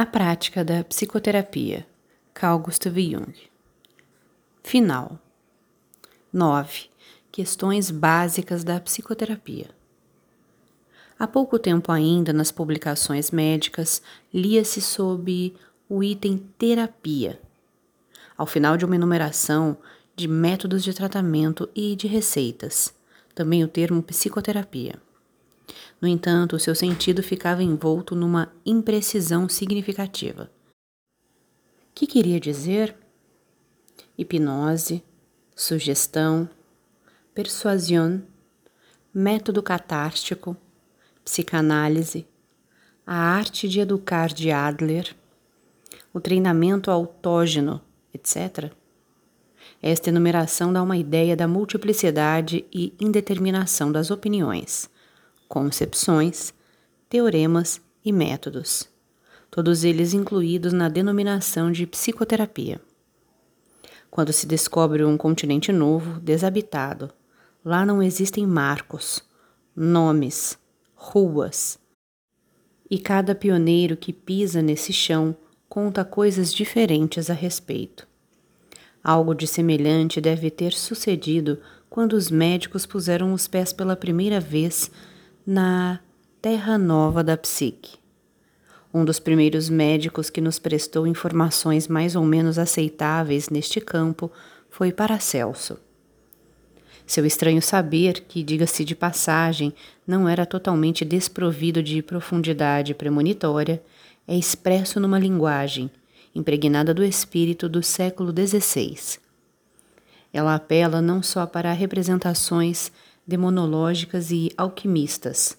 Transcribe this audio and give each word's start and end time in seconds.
A 0.00 0.06
prática 0.06 0.64
da 0.64 0.84
psicoterapia. 0.84 1.84
Carl 2.32 2.60
Gustav 2.60 2.96
Jung. 2.96 3.34
Final. 4.62 5.18
9. 6.32 6.88
Questões 7.32 7.90
básicas 7.90 8.62
da 8.62 8.78
psicoterapia. 8.78 9.70
Há 11.18 11.26
pouco 11.26 11.58
tempo 11.58 11.90
ainda, 11.90 12.32
nas 12.32 12.52
publicações 12.52 13.32
médicas, 13.32 14.00
lia-se 14.32 14.80
sobre 14.80 15.56
o 15.88 16.00
item 16.00 16.46
terapia. 16.56 17.40
Ao 18.36 18.46
final 18.46 18.76
de 18.76 18.84
uma 18.84 18.94
enumeração 18.94 19.76
de 20.14 20.28
métodos 20.28 20.84
de 20.84 20.94
tratamento 20.94 21.68
e 21.74 21.96
de 21.96 22.06
receitas, 22.06 22.94
também 23.34 23.64
o 23.64 23.68
termo 23.68 24.00
psicoterapia. 24.00 24.94
No 26.00 26.06
entanto, 26.06 26.58
seu 26.58 26.74
sentido 26.74 27.22
ficava 27.22 27.62
envolto 27.62 28.14
numa 28.14 28.52
imprecisão 28.64 29.48
significativa. 29.48 30.50
Que 31.94 32.06
queria 32.06 32.38
dizer? 32.38 32.96
Hipnose, 34.16 35.02
sugestão, 35.54 36.48
persuasão, 37.34 38.22
método 39.12 39.62
catártico, 39.62 40.56
psicanálise, 41.24 42.26
a 43.06 43.16
arte 43.16 43.68
de 43.68 43.80
educar 43.80 44.28
de 44.28 44.50
Adler, 44.50 45.14
o 46.12 46.20
treinamento 46.20 46.90
autógeno, 46.90 47.80
etc. 48.14 48.72
Esta 49.82 50.10
enumeração 50.10 50.72
dá 50.72 50.82
uma 50.82 50.96
ideia 50.96 51.36
da 51.36 51.48
multiplicidade 51.48 52.64
e 52.72 52.94
indeterminação 53.00 53.90
das 53.90 54.10
opiniões 54.10 54.88
concepções, 55.48 56.52
teoremas 57.08 57.80
e 58.04 58.12
métodos, 58.12 58.88
todos 59.50 59.82
eles 59.82 60.12
incluídos 60.12 60.72
na 60.72 60.88
denominação 60.88 61.72
de 61.72 61.86
psicoterapia. 61.86 62.80
Quando 64.10 64.32
se 64.32 64.46
descobre 64.46 65.04
um 65.04 65.16
continente 65.16 65.72
novo, 65.72 66.20
desabitado, 66.20 67.10
lá 67.64 67.84
não 67.84 68.02
existem 68.02 68.46
marcos, 68.46 69.22
nomes, 69.74 70.58
ruas. 70.94 71.78
E 72.90 72.98
cada 72.98 73.34
pioneiro 73.34 73.96
que 73.96 74.12
pisa 74.12 74.62
nesse 74.62 74.92
chão 74.92 75.36
conta 75.68 76.04
coisas 76.04 76.52
diferentes 76.52 77.28
a 77.28 77.34
respeito. 77.34 78.06
Algo 79.04 79.34
de 79.34 79.46
semelhante 79.46 80.20
deve 80.20 80.50
ter 80.50 80.72
sucedido 80.72 81.60
quando 81.88 82.14
os 82.14 82.30
médicos 82.30 82.84
puseram 82.84 83.32
os 83.32 83.46
pés 83.46 83.72
pela 83.72 83.96
primeira 83.96 84.40
vez 84.40 84.90
na 85.50 85.98
Terra 86.42 86.76
Nova 86.76 87.24
da 87.24 87.34
Psique. 87.34 87.96
Um 88.92 89.02
dos 89.02 89.18
primeiros 89.18 89.70
médicos 89.70 90.28
que 90.28 90.42
nos 90.42 90.58
prestou 90.58 91.06
informações 91.06 91.88
mais 91.88 92.14
ou 92.14 92.22
menos 92.22 92.58
aceitáveis 92.58 93.48
neste 93.48 93.80
campo 93.80 94.30
foi 94.68 94.92
Paracelso. 94.92 95.78
Seu 97.06 97.24
estranho 97.24 97.62
saber, 97.62 98.24
que, 98.28 98.42
diga-se 98.42 98.84
de 98.84 98.94
passagem, 98.94 99.72
não 100.06 100.28
era 100.28 100.44
totalmente 100.44 101.02
desprovido 101.02 101.82
de 101.82 102.02
profundidade 102.02 102.92
premonitória, 102.92 103.82
é 104.26 104.36
expresso 104.36 105.00
numa 105.00 105.18
linguagem 105.18 105.90
impregnada 106.34 106.92
do 106.92 107.02
espírito 107.02 107.70
do 107.70 107.82
século 107.82 108.34
XVI. 108.36 109.18
Ela 110.30 110.56
apela 110.56 111.00
não 111.00 111.22
só 111.22 111.46
para 111.46 111.72
representações 111.72 112.92
demonológicas 113.28 114.30
e 114.30 114.50
alquimistas, 114.56 115.58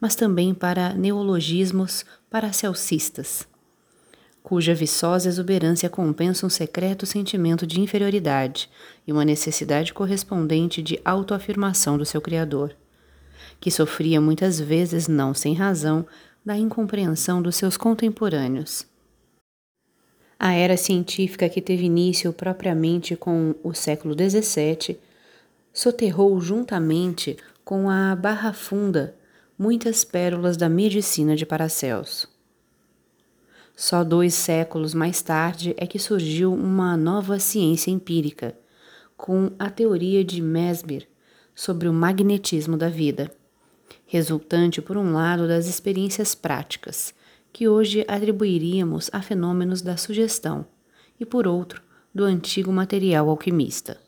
mas 0.00 0.14
também 0.14 0.54
para 0.54 0.94
neologismos 0.94 2.06
paracelcistas, 2.30 3.46
cuja 4.42 4.74
viçosa 4.74 5.28
exuberância 5.28 5.90
compensa 5.90 6.46
um 6.46 6.48
secreto 6.48 7.04
sentimento 7.04 7.66
de 7.66 7.82
inferioridade 7.82 8.70
e 9.06 9.12
uma 9.12 9.26
necessidade 9.26 9.92
correspondente 9.92 10.80
de 10.80 10.98
autoafirmação 11.04 11.98
do 11.98 12.06
seu 12.06 12.22
Criador, 12.22 12.74
que 13.60 13.70
sofria 13.70 14.18
muitas 14.18 14.58
vezes, 14.58 15.06
não 15.06 15.34
sem 15.34 15.52
razão, 15.52 16.06
da 16.42 16.56
incompreensão 16.56 17.42
dos 17.42 17.56
seus 17.56 17.76
contemporâneos. 17.76 18.86
A 20.38 20.52
era 20.52 20.78
científica 20.78 21.48
que 21.48 21.60
teve 21.60 21.84
início 21.84 22.32
propriamente 22.32 23.16
com 23.16 23.54
o 23.62 23.74
século 23.74 24.14
XVII 24.14 24.98
soterrou 25.74 26.40
juntamente 26.40 27.36
com 27.64 27.90
a 27.90 28.14
Barra 28.14 28.52
Funda 28.52 29.16
muitas 29.58 30.04
pérolas 30.04 30.56
da 30.56 30.68
medicina 30.68 31.34
de 31.34 31.44
Paracelso. 31.44 32.32
Só 33.74 34.04
dois 34.04 34.34
séculos 34.34 34.94
mais 34.94 35.20
tarde 35.20 35.74
é 35.76 35.84
que 35.84 35.98
surgiu 35.98 36.54
uma 36.54 36.96
nova 36.96 37.40
ciência 37.40 37.90
empírica, 37.90 38.56
com 39.16 39.50
a 39.58 39.68
teoria 39.68 40.24
de 40.24 40.40
Mesmer 40.40 41.08
sobre 41.54 41.88
o 41.88 41.92
magnetismo 41.92 42.76
da 42.76 42.88
vida, 42.88 43.30
resultante, 44.06 44.80
por 44.80 44.96
um 44.96 45.12
lado, 45.12 45.48
das 45.48 45.66
experiências 45.66 46.36
práticas, 46.36 47.12
que 47.52 47.68
hoje 47.68 48.04
atribuiríamos 48.06 49.10
a 49.12 49.20
fenômenos 49.20 49.82
da 49.82 49.96
sugestão, 49.96 50.66
e 51.18 51.24
por 51.24 51.48
outro, 51.48 51.82
do 52.14 52.24
antigo 52.24 52.72
material 52.72 53.28
alquimista. 53.28 54.03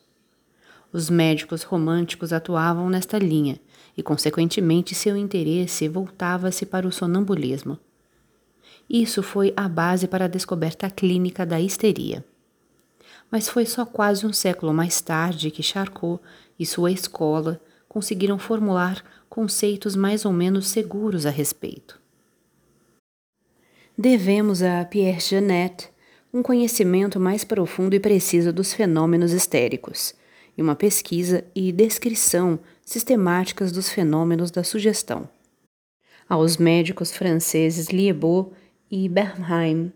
Os 0.97 1.11
médicos 1.11 1.63
românticos 1.63 2.33
atuavam 2.33 2.89
nesta 2.89 3.19
linha 3.19 3.61
e, 3.95 4.03
consequentemente, 4.03 4.95
seu 4.95 5.15
interesse 5.15 5.87
voltava-se 5.89 6.65
para 6.65 6.89
o 6.89 6.91
sonambulismo. 6.91 7.79
Isso 8.89 9.23
foi 9.23 9.53
a 9.55 9.69
base 9.69 10.09
para 10.09 10.25
a 10.25 10.29
descoberta 10.29 10.89
clínica 10.89 11.45
da 11.45 11.61
histeria. 11.61 12.25
Mas 13.31 13.47
foi 13.47 13.67
só 13.67 13.85
quase 13.85 14.25
um 14.25 14.33
século 14.33 14.73
mais 14.73 14.99
tarde 15.03 15.51
que 15.51 15.63
Charcot 15.63 16.19
e 16.59 16.65
sua 16.65 16.91
escola 16.91 17.61
conseguiram 17.87 18.39
formular 18.39 19.05
conceitos 19.29 19.95
mais 19.95 20.25
ou 20.25 20.33
menos 20.33 20.67
seguros 20.67 21.27
a 21.27 21.31
respeito. 21.31 22.01
Devemos 23.99 24.63
a 24.63 24.83
Pierre 24.87 25.21
Janet 25.21 25.91
um 26.33 26.43
conhecimento 26.43 27.21
mais 27.21 27.45
profundo 27.45 27.93
e 27.93 28.01
preciso 28.01 28.51
dos 28.51 28.73
fenômenos 28.73 29.35
histéricos 29.35 30.15
e 30.57 30.63
uma 30.63 30.75
pesquisa 30.75 31.45
e 31.55 31.71
descrição 31.71 32.59
sistemáticas 32.85 33.71
dos 33.71 33.91
fenômenos 33.91 34.51
da 34.51 34.65
sugestão. 34.65 35.29
Aos 36.29 36.57
médicos 36.57 37.13
franceses 37.13 37.89
Liebot 37.89 38.51
e 38.91 39.09
Bernheim, 39.09 39.93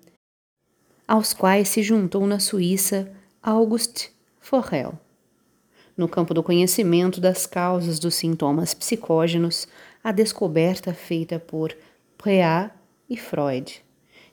aos 1.07 1.33
quais 1.33 1.69
se 1.69 1.83
juntou 1.83 2.27
na 2.27 2.39
Suíça 2.39 3.11
Auguste 3.43 4.13
Forel. 4.39 4.99
No 5.97 6.09
campo 6.09 6.33
do 6.33 6.43
conhecimento 6.43 7.21
das 7.21 7.47
causas 7.47 7.99
dos 7.99 8.15
sintomas 8.15 8.75
psicógenos, 8.75 9.67
a 10.03 10.13
descoberta 10.13 10.95
feita 10.95 11.39
por 11.39 11.77
Preat 12.17 12.73
e 13.09 13.17
Freud 13.17 13.83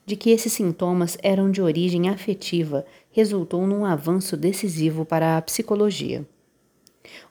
de 0.08 0.16
que 0.16 0.30
esses 0.30 0.54
sintomas 0.54 1.18
eram 1.22 1.52
de 1.52 1.62
origem 1.62 2.08
afetiva 2.08 2.86
resultou 3.18 3.66
num 3.66 3.84
avanço 3.84 4.38
decisivo 4.38 5.04
para 5.04 5.40
a 5.40 5.42
psicologia. 5.42 6.24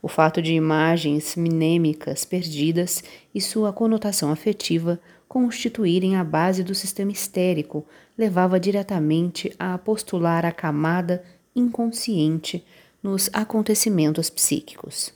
O 0.03 0.09
fato 0.09 0.43
de 0.43 0.53
imagens 0.53 1.37
minêmicas 1.37 2.25
perdidas 2.25 3.05
e 3.33 3.41
sua 3.41 3.73
conotação 3.73 4.33
afetiva 4.33 5.01
constituírem 5.29 6.17
a 6.17 6.25
base 6.25 6.65
do 6.65 6.75
sistema 6.75 7.13
histérico 7.13 7.87
levava 8.19 8.59
diretamente 8.59 9.55
a 9.61 9.79
postular 9.79 10.45
a 10.45 10.51
camada 10.51 11.23
inconsciente 11.55 12.67
nos 13.01 13.31
acontecimentos 13.33 14.29
psíquicos. 14.29 15.15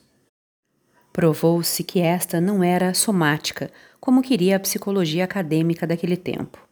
Provou-se 1.13 1.83
que 1.83 1.99
esta 1.99 2.41
não 2.41 2.63
era 2.63 2.95
somática, 2.95 3.73
como 3.99 4.23
queria 4.23 4.55
a 4.55 4.61
psicologia 4.61 5.25
acadêmica 5.25 5.85
daquele 5.85 6.17
tempo 6.17 6.71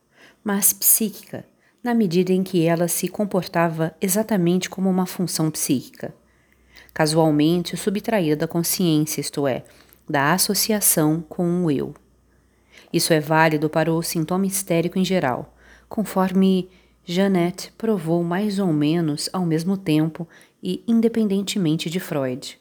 mas 0.48 0.72
psíquica, 0.72 1.44
na 1.82 1.94
medida 1.94 2.32
em 2.32 2.42
que 2.42 2.66
ela 2.66 2.88
se 2.88 3.08
comportava 3.08 3.94
exatamente 4.00 4.68
como 4.68 4.90
uma 4.90 5.06
função 5.06 5.50
psíquica, 5.50 6.14
casualmente 6.92 7.76
subtraída 7.76 8.36
da 8.36 8.48
consciência, 8.48 9.20
isto 9.20 9.46
é, 9.46 9.64
da 10.08 10.32
associação 10.32 11.24
com 11.28 11.64
o 11.64 11.70
eu. 11.70 11.94
Isso 12.92 13.12
é 13.12 13.20
válido 13.20 13.68
para 13.68 13.92
o 13.92 14.02
sintoma 14.02 14.46
histérico 14.46 14.98
em 14.98 15.04
geral, 15.04 15.54
conforme 15.88 16.68
Janet 17.04 17.72
provou 17.76 18.22
mais 18.22 18.58
ou 18.58 18.72
menos 18.72 19.28
ao 19.32 19.46
mesmo 19.46 19.76
tempo 19.76 20.28
e 20.62 20.82
independentemente 20.86 21.88
de 21.88 22.00
Freud. 22.00 22.58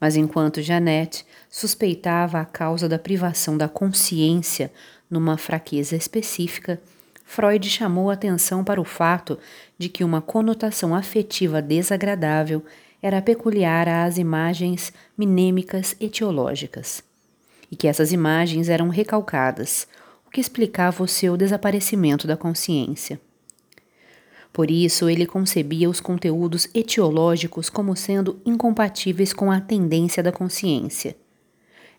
Mas 0.00 0.16
enquanto 0.16 0.62
Janet 0.62 1.24
suspeitava 1.48 2.40
a 2.40 2.44
causa 2.44 2.88
da 2.88 2.98
privação 2.98 3.56
da 3.56 3.68
consciência 3.68 4.72
numa 5.10 5.36
fraqueza 5.36 5.94
específica, 5.94 6.80
Freud 7.34 7.66
chamou 7.66 8.10
atenção 8.10 8.62
para 8.62 8.78
o 8.78 8.84
fato 8.84 9.38
de 9.78 9.88
que 9.88 10.04
uma 10.04 10.20
conotação 10.20 10.94
afetiva 10.94 11.62
desagradável 11.62 12.62
era 13.02 13.22
peculiar 13.22 13.88
às 13.88 14.18
imagens 14.18 14.92
minêmicas 15.16 15.96
etiológicas, 15.98 17.02
e 17.70 17.74
que 17.74 17.88
essas 17.88 18.12
imagens 18.12 18.68
eram 18.68 18.90
recalcadas, 18.90 19.88
o 20.26 20.30
que 20.30 20.42
explicava 20.42 21.02
o 21.02 21.08
seu 21.08 21.34
desaparecimento 21.34 22.26
da 22.26 22.36
consciência. 22.36 23.18
Por 24.52 24.70
isso, 24.70 25.08
ele 25.08 25.24
concebia 25.24 25.88
os 25.88 26.00
conteúdos 26.00 26.68
etiológicos 26.74 27.70
como 27.70 27.96
sendo 27.96 28.42
incompatíveis 28.44 29.32
com 29.32 29.50
a 29.50 29.58
tendência 29.58 30.22
da 30.22 30.32
consciência. 30.32 31.16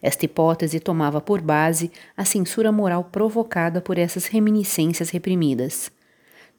Esta 0.03 0.25
hipótese 0.25 0.81
tomava 0.81 1.21
por 1.21 1.39
base 1.39 1.89
a 2.17 2.25
censura 2.25 2.73
moral 2.73 3.05
provocada 3.05 3.79
por 3.79 3.97
essas 3.97 4.25
reminiscências 4.25 5.09
reprimidas, 5.09 5.89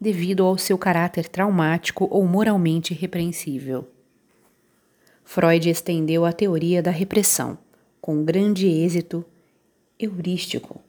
devido 0.01 0.47
ao 0.47 0.57
seu 0.57 0.79
caráter 0.79 1.29
traumático 1.29 2.09
ou 2.11 2.25
moralmente 2.27 2.95
repreensível. 2.95 3.87
Freud 5.23 5.69
estendeu 5.69 6.25
a 6.25 6.33
teoria 6.33 6.83
da 6.83 6.91
repressão, 6.91 7.59
com 8.01 8.25
grande 8.25 8.67
êxito 8.67 9.23
heurístico, 9.99 10.81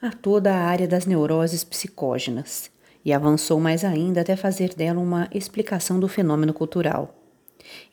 a 0.00 0.12
toda 0.12 0.54
a 0.54 0.64
área 0.64 0.86
das 0.86 1.04
neuroses 1.04 1.64
psicógenas 1.64 2.70
e 3.04 3.12
avançou 3.12 3.58
mais 3.58 3.84
ainda 3.84 4.20
até 4.20 4.36
fazer 4.36 4.72
dela 4.72 5.00
uma 5.00 5.28
explicação 5.34 5.98
do 5.98 6.06
fenômeno 6.06 6.52
cultural. 6.52 7.16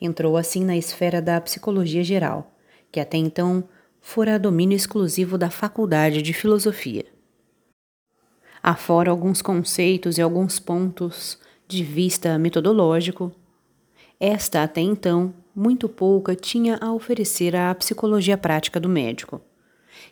Entrou 0.00 0.36
assim 0.36 0.64
na 0.64 0.76
esfera 0.76 1.20
da 1.20 1.40
psicologia 1.40 2.04
geral, 2.04 2.52
que 2.92 3.00
até 3.00 3.16
então 3.16 3.64
fora 4.08 4.38
domínio 4.38 4.76
exclusivo 4.76 5.36
da 5.36 5.50
faculdade 5.50 6.22
de 6.22 6.32
filosofia. 6.32 7.04
Afora 8.62 9.10
alguns 9.10 9.42
conceitos 9.42 10.16
e 10.16 10.22
alguns 10.22 10.60
pontos 10.60 11.36
de 11.66 11.82
vista 11.82 12.38
metodológico, 12.38 13.32
esta 14.20 14.62
até 14.62 14.80
então 14.80 15.34
muito 15.54 15.88
pouca 15.88 16.36
tinha 16.36 16.78
a 16.80 16.92
oferecer 16.92 17.56
à 17.56 17.74
psicologia 17.74 18.38
prática 18.38 18.78
do 18.78 18.88
médico. 18.88 19.40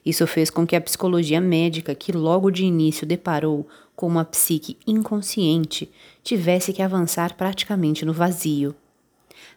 Isso 0.05 0.27
fez 0.27 0.51
com 0.51 0.67
que 0.67 0.75
a 0.75 0.81
psicologia 0.81 1.41
médica, 1.41 1.95
que 1.95 2.11
logo 2.11 2.51
de 2.51 2.65
início 2.65 3.07
deparou 3.07 3.65
com 3.95 4.09
uma 4.09 4.25
psique 4.25 4.77
inconsciente, 4.85 5.89
tivesse 6.21 6.73
que 6.73 6.83
avançar 6.83 7.37
praticamente 7.37 8.05
no 8.05 8.13
vazio. 8.13 8.75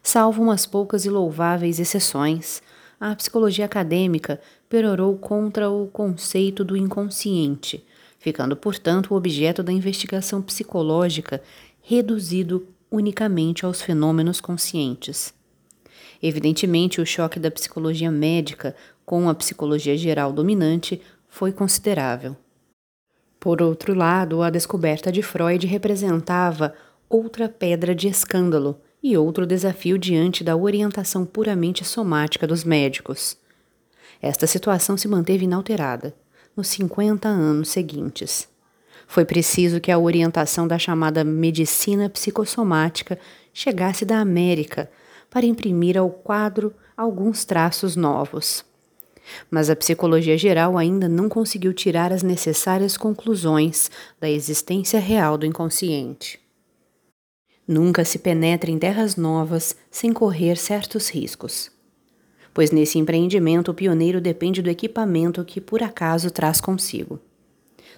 Salvo 0.03 0.43
umas 0.43 0.67
poucas 0.67 1.05
e 1.05 1.09
louváveis 1.09 1.79
exceções, 1.79 2.61
a 2.99 3.15
psicologia 3.15 3.65
acadêmica 3.65 4.41
perorou 4.67 5.17
contra 5.17 5.69
o 5.69 5.87
conceito 5.87 6.63
do 6.63 6.75
inconsciente, 6.75 7.85
ficando, 8.17 8.55
portanto, 8.55 9.11
o 9.11 9.17
objeto 9.17 9.61
da 9.61 9.71
investigação 9.71 10.41
psicológica 10.41 11.41
reduzido 11.81 12.67
unicamente 12.89 13.65
aos 13.65 13.81
fenômenos 13.81 14.41
conscientes. 14.41 15.33
Evidentemente, 16.21 16.99
o 16.99 17.05
choque 17.05 17.39
da 17.39 17.51
psicologia 17.51 18.11
médica 18.11 18.75
com 19.05 19.29
a 19.29 19.35
psicologia 19.35 19.95
geral 19.95 20.33
dominante 20.33 20.99
foi 21.29 21.51
considerável. 21.51 22.35
Por 23.39 23.61
outro 23.61 23.93
lado, 23.93 24.41
a 24.41 24.49
descoberta 24.49 25.11
de 25.11 25.21
Freud 25.21 25.67
representava 25.67 26.73
outra 27.07 27.47
pedra 27.47 27.93
de 27.93 28.07
escândalo 28.07 28.81
e 29.01 29.17
outro 29.17 29.45
desafio 29.45 29.97
diante 29.97 30.43
da 30.43 30.55
orientação 30.55 31.25
puramente 31.25 31.85
somática 31.85 32.47
dos 32.47 32.63
médicos. 32.63 33.37
Esta 34.21 34.47
situação 34.47 34.97
se 34.97 35.07
manteve 35.07 35.45
inalterada 35.45 36.15
nos 36.55 36.67
50 36.69 37.27
anos 37.27 37.69
seguintes. 37.69 38.47
Foi 39.07 39.23
preciso 39.23 39.79
que 39.79 39.91
a 39.91 39.99
orientação 39.99 40.67
da 40.67 40.77
chamada 40.77 41.23
medicina 41.23 42.09
psicossomática 42.09 43.17
chegasse 43.53 44.03
da 44.03 44.19
América 44.19 44.89
para 45.29 45.45
imprimir 45.45 45.97
ao 45.97 46.09
quadro 46.09 46.73
alguns 46.95 47.45
traços 47.45 47.95
novos. 47.95 48.65
Mas 49.51 49.69
a 49.69 49.75
psicologia 49.75 50.37
geral 50.37 50.77
ainda 50.77 51.07
não 51.07 51.29
conseguiu 51.29 51.73
tirar 51.73 52.11
as 52.11 52.23
necessárias 52.23 52.97
conclusões 52.97 53.91
da 54.19 54.29
existência 54.29 54.99
real 54.99 55.37
do 55.37 55.45
inconsciente. 55.45 56.39
Nunca 57.67 58.05
se 58.05 58.19
penetra 58.19 58.71
em 58.71 58.79
terras 58.79 59.15
novas 59.15 59.75
sem 59.91 60.13
correr 60.13 60.57
certos 60.57 61.09
riscos, 61.09 61.69
pois 62.53 62.71
nesse 62.71 62.97
empreendimento 62.97 63.71
o 63.71 63.73
pioneiro 63.73 64.21
depende 64.21 64.61
do 64.61 64.69
equipamento 64.69 65.43
que 65.43 65.59
por 65.59 65.83
acaso 65.83 66.31
traz 66.31 66.61
consigo. 66.61 67.19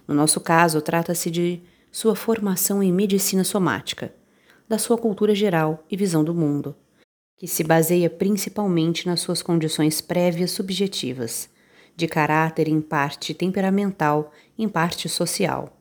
No 0.08 0.16
nosso 0.16 0.42
caso, 0.42 0.82
trata-se 0.82 1.30
de 1.30 1.62
sua 1.92 2.16
formação 2.16 2.82
em 2.82 2.92
medicina 2.92 3.44
somática, 3.44 4.14
da 4.68 4.78
sua 4.78 4.98
cultura 4.98 5.36
geral 5.36 5.84
e 5.90 5.96
visão 5.96 6.24
do 6.24 6.34
mundo 6.34 6.76
que 7.40 7.48
se 7.48 7.64
baseia 7.64 8.10
principalmente 8.10 9.08
nas 9.08 9.22
suas 9.22 9.42
condições 9.42 10.02
prévias 10.02 10.52
subjetivas, 10.52 11.50
de 11.96 12.06
caráter 12.06 12.68
em 12.68 12.82
parte 12.82 13.34
temperamental, 13.34 14.34
em 14.58 14.68
parte 14.68 15.08
social. 15.08 15.79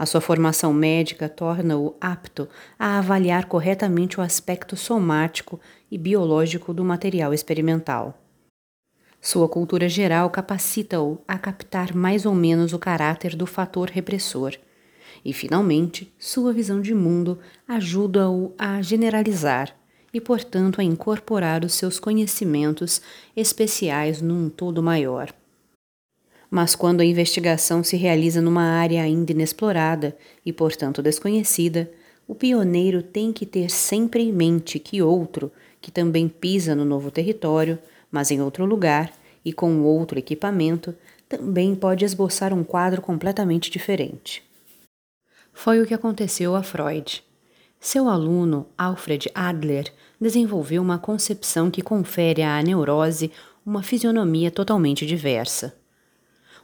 A 0.00 0.06
sua 0.06 0.22
formação 0.22 0.72
médica 0.72 1.28
torna-o 1.28 1.94
apto 2.00 2.48
a 2.78 2.96
avaliar 2.96 3.44
corretamente 3.44 4.18
o 4.18 4.22
aspecto 4.22 4.74
somático 4.74 5.60
e 5.90 5.98
biológico 5.98 6.72
do 6.72 6.82
material 6.82 7.34
experimental. 7.34 8.18
Sua 9.20 9.46
cultura 9.46 9.90
geral 9.90 10.30
capacita-o 10.30 11.18
a 11.28 11.36
captar 11.36 11.94
mais 11.94 12.24
ou 12.24 12.34
menos 12.34 12.72
o 12.72 12.78
caráter 12.78 13.36
do 13.36 13.44
fator 13.44 13.90
repressor. 13.90 14.54
E, 15.22 15.34
finalmente, 15.34 16.10
sua 16.18 16.50
visão 16.50 16.80
de 16.80 16.94
mundo 16.94 17.38
ajuda-o 17.68 18.54
a 18.56 18.80
generalizar, 18.80 19.76
e, 20.14 20.18
portanto, 20.18 20.80
a 20.80 20.82
incorporar 20.82 21.62
os 21.62 21.74
seus 21.74 22.00
conhecimentos 22.00 23.02
especiais 23.36 24.22
num 24.22 24.48
todo 24.48 24.82
maior. 24.82 25.30
Mas 26.50 26.74
quando 26.74 27.00
a 27.00 27.04
investigação 27.04 27.84
se 27.84 27.96
realiza 27.96 28.42
numa 28.42 28.64
área 28.64 29.02
ainda 29.02 29.30
inexplorada 29.30 30.16
e, 30.44 30.52
portanto, 30.52 31.00
desconhecida, 31.00 31.90
o 32.26 32.34
pioneiro 32.34 33.02
tem 33.02 33.32
que 33.32 33.46
ter 33.46 33.70
sempre 33.70 34.24
em 34.24 34.32
mente 34.32 34.78
que 34.78 35.00
outro, 35.00 35.52
que 35.80 35.90
também 35.90 36.28
pisa 36.28 36.74
no 36.74 36.84
novo 36.84 37.10
território, 37.10 37.78
mas 38.10 38.30
em 38.30 38.40
outro 38.40 38.64
lugar 38.64 39.12
e 39.44 39.52
com 39.52 39.82
outro 39.82 40.18
equipamento, 40.18 40.94
também 41.28 41.74
pode 41.74 42.04
esboçar 42.04 42.52
um 42.52 42.64
quadro 42.64 43.00
completamente 43.00 43.70
diferente. 43.70 44.42
Foi 45.52 45.80
o 45.80 45.86
que 45.86 45.94
aconteceu 45.94 46.56
a 46.56 46.62
Freud. 46.62 47.22
Seu 47.78 48.08
aluno, 48.08 48.66
Alfred 48.76 49.30
Adler, 49.34 49.92
desenvolveu 50.20 50.82
uma 50.82 50.98
concepção 50.98 51.70
que 51.70 51.80
confere 51.80 52.42
à 52.42 52.60
neurose 52.62 53.30
uma 53.64 53.82
fisionomia 53.82 54.50
totalmente 54.50 55.06
diversa. 55.06 55.79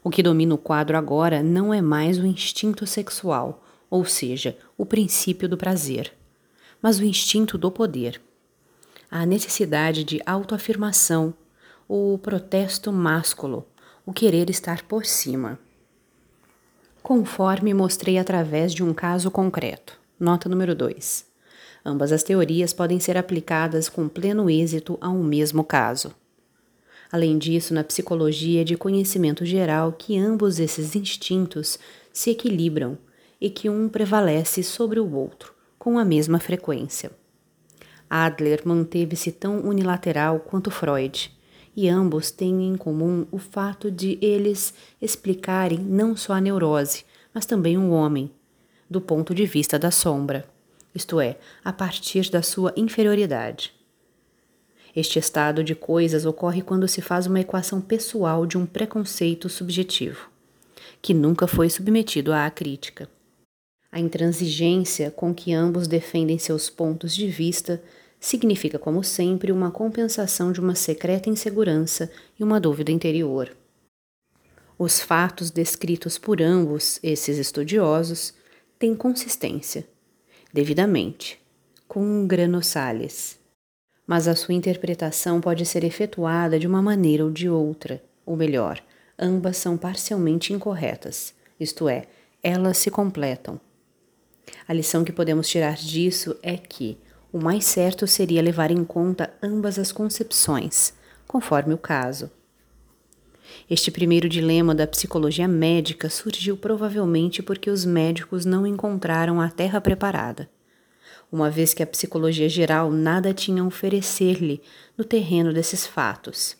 O 0.06 0.08
que 0.08 0.22
domina 0.22 0.54
o 0.54 0.58
quadro 0.58 0.96
agora 0.96 1.42
não 1.42 1.74
é 1.74 1.82
mais 1.82 2.16
o 2.16 2.24
instinto 2.24 2.86
sexual, 2.86 3.64
ou 3.90 4.04
seja, 4.04 4.56
o 4.78 4.86
princípio 4.86 5.48
do 5.48 5.56
prazer, 5.56 6.12
mas 6.80 7.00
o 7.00 7.04
instinto 7.04 7.58
do 7.58 7.72
poder. 7.72 8.22
A 9.10 9.26
necessidade 9.26 10.04
de 10.04 10.22
autoafirmação, 10.24 11.34
o 11.88 12.16
protesto 12.18 12.92
másculo, 12.92 13.66
o 14.06 14.12
querer 14.12 14.48
estar 14.48 14.84
por 14.84 15.04
cima. 15.04 15.58
Conforme 17.02 17.74
mostrei 17.74 18.16
através 18.16 18.72
de 18.72 18.84
um 18.84 18.94
caso 18.94 19.28
concreto. 19.28 19.98
Nota 20.20 20.48
número 20.48 20.72
2. 20.72 21.26
Ambas 21.84 22.12
as 22.12 22.22
teorias 22.22 22.72
podem 22.72 23.00
ser 23.00 23.18
aplicadas 23.18 23.88
com 23.88 24.08
pleno 24.08 24.48
êxito 24.48 24.96
a 25.00 25.10
um 25.10 25.24
mesmo 25.24 25.64
caso. 25.64 26.14
Além 27.10 27.38
disso, 27.38 27.72
na 27.72 27.84
psicologia 27.84 28.64
de 28.64 28.76
conhecimento 28.76 29.44
geral 29.44 29.92
que 29.92 30.18
ambos 30.18 30.58
esses 30.58 30.96
instintos 30.96 31.78
se 32.12 32.30
equilibram 32.30 32.98
e 33.40 33.50
que 33.50 33.68
um 33.68 33.88
prevalece 33.88 34.62
sobre 34.62 34.98
o 34.98 35.14
outro 35.14 35.54
com 35.78 35.98
a 35.98 36.04
mesma 36.04 36.40
frequência. 36.40 37.12
Adler 38.10 38.62
manteve-se 38.64 39.30
tão 39.30 39.60
unilateral 39.60 40.40
quanto 40.40 40.70
Freud, 40.70 41.32
e 41.76 41.88
ambos 41.88 42.30
têm 42.30 42.66
em 42.66 42.76
comum 42.76 43.26
o 43.30 43.38
fato 43.38 43.90
de 43.90 44.18
eles 44.20 44.74
explicarem 45.00 45.78
não 45.78 46.16
só 46.16 46.32
a 46.32 46.40
neurose, 46.40 47.04
mas 47.32 47.44
também 47.46 47.76
o 47.76 47.90
homem, 47.90 48.32
do 48.88 49.00
ponto 49.00 49.34
de 49.34 49.44
vista 49.44 49.78
da 49.78 49.90
sombra, 49.90 50.44
isto 50.94 51.20
é, 51.20 51.36
a 51.62 51.72
partir 51.72 52.30
da 52.30 52.40
sua 52.40 52.72
inferioridade. 52.76 53.75
Este 54.96 55.18
estado 55.18 55.62
de 55.62 55.74
coisas 55.74 56.24
ocorre 56.24 56.62
quando 56.62 56.88
se 56.88 57.02
faz 57.02 57.26
uma 57.26 57.40
equação 57.40 57.82
pessoal 57.82 58.46
de 58.46 58.56
um 58.56 58.64
preconceito 58.64 59.46
subjetivo, 59.46 60.30
que 61.02 61.12
nunca 61.12 61.46
foi 61.46 61.68
submetido 61.68 62.32
à 62.32 62.50
crítica. 62.50 63.06
A 63.92 64.00
intransigência 64.00 65.10
com 65.10 65.34
que 65.34 65.52
ambos 65.52 65.86
defendem 65.86 66.38
seus 66.38 66.70
pontos 66.70 67.14
de 67.14 67.28
vista 67.28 67.82
significa, 68.18 68.78
como 68.78 69.04
sempre, 69.04 69.52
uma 69.52 69.70
compensação 69.70 70.50
de 70.50 70.60
uma 70.60 70.74
secreta 70.74 71.28
insegurança 71.28 72.10
e 72.40 72.42
uma 72.42 72.58
dúvida 72.58 72.90
interior. 72.90 73.54
Os 74.78 74.98
fatos 74.98 75.50
descritos 75.50 76.16
por 76.16 76.40
ambos 76.40 76.98
esses 77.02 77.36
estudiosos 77.36 78.32
tem 78.78 78.94
consistência, 78.94 79.86
devidamente, 80.54 81.38
com 81.86 82.26
granossales. 82.26 83.44
Mas 84.06 84.28
a 84.28 84.36
sua 84.36 84.54
interpretação 84.54 85.40
pode 85.40 85.66
ser 85.66 85.82
efetuada 85.82 86.58
de 86.58 86.66
uma 86.66 86.80
maneira 86.80 87.24
ou 87.24 87.30
de 87.30 87.48
outra, 87.48 88.02
ou 88.24 88.36
melhor, 88.36 88.80
ambas 89.18 89.56
são 89.56 89.76
parcialmente 89.76 90.52
incorretas, 90.52 91.34
isto 91.58 91.88
é, 91.88 92.06
elas 92.42 92.78
se 92.78 92.90
completam. 92.90 93.60
A 94.68 94.72
lição 94.72 95.04
que 95.04 95.12
podemos 95.12 95.48
tirar 95.48 95.74
disso 95.74 96.36
é 96.42 96.56
que 96.56 96.98
o 97.32 97.38
mais 97.38 97.64
certo 97.64 98.06
seria 98.06 98.40
levar 98.40 98.70
em 98.70 98.84
conta 98.84 99.32
ambas 99.42 99.78
as 99.78 99.90
concepções, 99.90 100.94
conforme 101.26 101.74
o 101.74 101.78
caso. 101.78 102.30
Este 103.68 103.90
primeiro 103.90 104.28
dilema 104.28 104.74
da 104.74 104.86
psicologia 104.86 105.48
médica 105.48 106.08
surgiu 106.08 106.56
provavelmente 106.56 107.42
porque 107.42 107.70
os 107.70 107.84
médicos 107.84 108.44
não 108.44 108.66
encontraram 108.66 109.40
a 109.40 109.50
terra 109.50 109.80
preparada, 109.80 110.48
uma 111.30 111.50
vez 111.50 111.74
que 111.74 111.82
a 111.82 111.86
psicologia 111.86 112.48
geral 112.48 112.90
nada 112.90 113.34
tinha 113.34 113.62
a 113.62 113.66
oferecer-lhe 113.66 114.60
no 114.96 115.04
terreno 115.04 115.52
desses 115.52 115.86
fatos. 115.86 116.56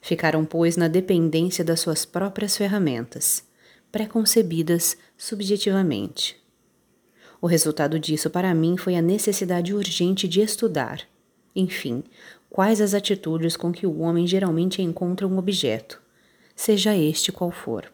Ficaram, 0.00 0.44
pois, 0.44 0.76
na 0.76 0.88
dependência 0.88 1.64
das 1.64 1.80
suas 1.80 2.04
próprias 2.04 2.56
ferramentas, 2.56 3.42
preconcebidas 3.90 4.96
subjetivamente. 5.16 6.36
O 7.40 7.46
resultado 7.46 7.98
disso 7.98 8.28
para 8.30 8.54
mim 8.54 8.76
foi 8.76 8.96
a 8.96 9.02
necessidade 9.02 9.72
urgente 9.72 10.26
de 10.26 10.40
estudar. 10.40 11.02
Enfim, 11.54 12.02
quais 12.50 12.80
as 12.80 12.94
atitudes 12.94 13.56
com 13.56 13.72
que 13.72 13.86
o 13.86 14.00
homem 14.00 14.26
geralmente 14.26 14.82
encontra 14.82 15.26
um 15.26 15.38
objeto, 15.38 16.00
seja 16.54 16.96
este 16.96 17.30
qual 17.30 17.50
for. 17.50 17.90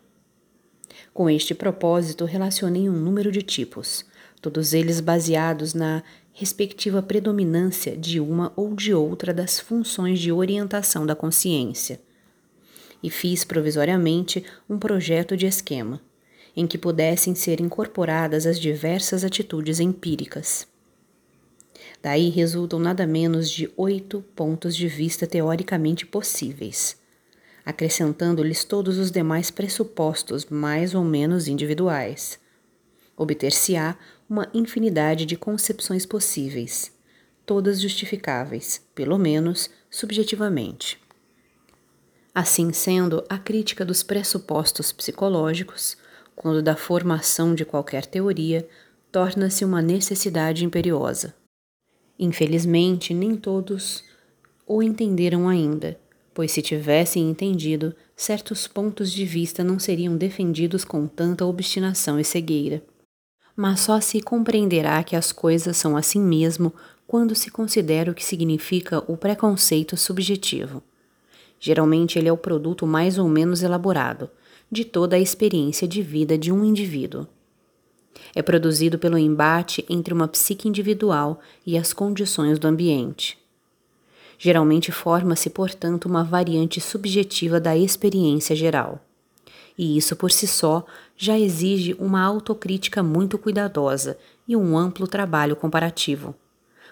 Com 1.13 1.29
este 1.29 1.55
propósito, 1.55 2.25
relacionei 2.25 2.89
um 2.89 2.97
número 2.97 3.31
de 3.31 3.43
tipos, 3.43 4.05
todos 4.45 4.75
eles 4.75 5.01
baseados 5.01 5.73
na 5.73 6.03
respectiva 6.31 7.01
predominância 7.01 7.97
de 7.97 8.21
uma 8.21 8.53
ou 8.55 8.75
de 8.75 8.93
outra 8.93 9.33
das 9.33 9.59
funções 9.59 10.21
de 10.21 10.31
orientação 10.31 11.07
da 11.07 11.17
consciência. 11.17 11.99
E 13.03 13.09
fiz 13.09 13.43
provisoriamente 13.43 14.45
um 14.69 14.79
projeto 14.79 15.35
de 15.35 15.47
esquema, 15.47 15.99
em 16.55 16.67
que 16.67 16.77
pudessem 16.77 17.35
ser 17.35 17.59
incorporadas 17.59 18.45
as 18.45 18.61
diversas 18.61 19.25
atitudes 19.25 19.81
empíricas. 19.81 20.67
Daí 22.03 22.29
resultam 22.29 22.79
nada 22.79 23.07
menos 23.07 23.51
de 23.51 23.73
oito 23.79 24.23
pontos 24.37 24.77
de 24.77 24.87
vista 24.87 25.27
teoricamente 25.27 26.05
possíveis, 26.05 26.99
acrescentando-lhes 27.65 28.63
todos 28.63 28.99
os 28.99 29.11
demais 29.11 29.51
pressupostos 29.51 30.45
mais 30.45 30.95
ou 30.95 31.03
menos 31.03 31.49
individuais. 31.49 32.39
Obter-se-á 33.17 33.97
uma 34.29 34.49
infinidade 34.55 35.27
de 35.27 35.37
concepções 35.37 36.07
possíveis, 36.07 36.93
todas 37.45 37.81
justificáveis, 37.81 38.81
pelo 38.95 39.19
menos 39.19 39.71
subjetivamente. 39.91 40.99
Assim 42.35 42.73
sendo, 42.73 43.25
a 43.29 43.39
crítica 43.39 43.85
dos 43.85 44.03
pressupostos 44.03 44.91
psicológicos, 44.91 45.97
quando 46.35 46.63
da 46.63 46.75
formação 46.75 47.55
de 47.55 47.65
qualquer 47.65 48.07
teoria, 48.07 48.67
torna-se 49.13 49.65
uma 49.65 49.81
necessidade 49.81 50.65
imperiosa. 50.65 51.35
Infelizmente, 52.19 53.15
nem 53.15 53.37
todos 53.37 54.03
o 54.67 54.83
entenderam 54.83 55.49
ainda, 55.49 55.99
pois 56.33 56.51
se 56.51 56.61
tivessem 56.61 57.31
entendido, 57.31 57.95
certos 58.17 58.67
pontos 58.67 59.13
de 59.13 59.25
vista 59.25 59.63
não 59.63 59.79
seriam 59.79 60.17
defendidos 60.17 60.85
com 60.85 61.07
tanta 61.07 61.47
obstinação 61.47 62.19
e 62.19 62.25
cegueira. 62.25 62.83
Mas 63.57 63.81
só 63.81 64.01
se 64.01 64.21
compreenderá 64.21 65.03
que 65.05 65.15
as 65.15 65.31
coisas 65.33 65.77
são 65.77 65.97
assim 65.97 66.21
mesmo 66.21 66.73
quando 67.07 67.35
se 67.35 67.51
considera 67.51 68.11
o 68.11 68.15
que 68.15 68.25
significa 68.25 69.03
o 69.07 69.17
preconceito 69.17 69.97
subjetivo. 69.97 70.83
Geralmente, 71.61 72.19
ele 72.19 72.29
é 72.29 72.33
o 72.33 72.37
produto 72.37 72.87
mais 72.87 73.19
ou 73.19 73.29
menos 73.29 73.63
elaborado 73.63 74.29
de 74.71 74.85
toda 74.85 75.17
a 75.17 75.21
experiência 75.21 75.87
de 75.87 76.03
vida 76.03 76.37
de 76.37 76.51
um 76.51 76.65
indivíduo. 76.65 77.27
É 78.35 78.43
produzido 78.43 78.99
pelo 78.99 79.17
embate 79.17 79.85
entre 79.89 80.13
uma 80.13 80.27
psique 80.27 80.69
individual 80.69 81.41
e 81.65 81.79
as 81.79 81.93
condições 81.93 82.59
do 82.59 82.67
ambiente. 82.67 83.39
Geralmente 84.39 84.91
forma-se, 84.91 85.49
portanto, 85.49 86.07
uma 86.07 86.25
variante 86.25 86.81
subjetiva 86.81 87.61
da 87.61 87.77
experiência 87.77 88.57
geral. 88.57 89.01
E 89.79 89.97
isso 89.97 90.17
por 90.17 90.31
si 90.31 90.47
só 90.47 90.85
já 91.17 91.39
exige 91.39 91.95
uma 91.99 92.23
autocrítica 92.23 93.03
muito 93.03 93.39
cuidadosa 93.39 94.19
e 94.47 94.57
um 94.57 94.77
amplo 94.77 95.07
trabalho 95.07 95.57
comparativo, 95.57 96.35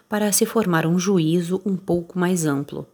para 0.09 0.31
se 0.33 0.47
formar 0.47 0.87
um 0.87 0.99
juízo 0.99 1.61
um 1.65 1.77
pouco 1.77 2.19
mais 2.19 2.47
amplo. 2.47 2.87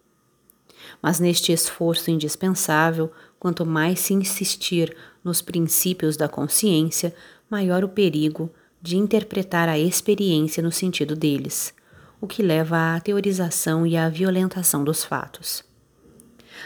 Mas 1.03 1.21
neste 1.21 1.53
esforço 1.53 2.11
indispensável, 2.11 3.13
quanto 3.39 3.67
mais 3.67 4.01
se 4.01 4.15
insistir 4.15 4.97
nos 5.23 5.43
princípios 5.43 6.17
da 6.17 6.29
consciência, 6.29 7.15
maior 7.51 7.85
o 7.85 7.89
perigo 7.89 8.51
de 8.81 8.97
interpretar 8.97 9.69
a 9.69 9.79
experiência 9.79 10.63
no 10.63 10.73
sentido 10.73 11.15
deles, 11.15 11.75
o 12.21 12.27
que 12.27 12.43
leva 12.43 12.95
à 12.95 13.01
teorização 13.01 13.87
e 13.87 13.97
à 13.97 14.09
violentação 14.09 14.83
dos 14.83 15.05
fatos. 15.05 15.65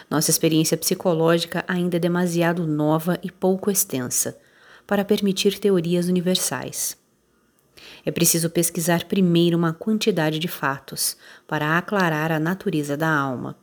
Nossa 0.09 0.31
experiência 0.31 0.76
psicológica 0.76 1.64
ainda 1.66 1.97
é 1.97 2.00
demasiado 2.00 2.66
nova 2.66 3.19
e 3.23 3.31
pouco 3.31 3.71
extensa 3.71 4.38
para 4.87 5.05
permitir 5.05 5.59
teorias 5.59 6.09
universais. 6.09 6.97
É 8.05 8.11
preciso 8.11 8.51
pesquisar 8.51 9.05
primeiro 9.05 9.57
uma 9.57 9.73
quantidade 9.73 10.39
de 10.39 10.49
fatos 10.49 11.17
para 11.47 11.79
aclarar 11.79 12.33
a 12.33 12.39
natureza 12.39 12.97
da 12.97 13.09
alma, 13.09 13.57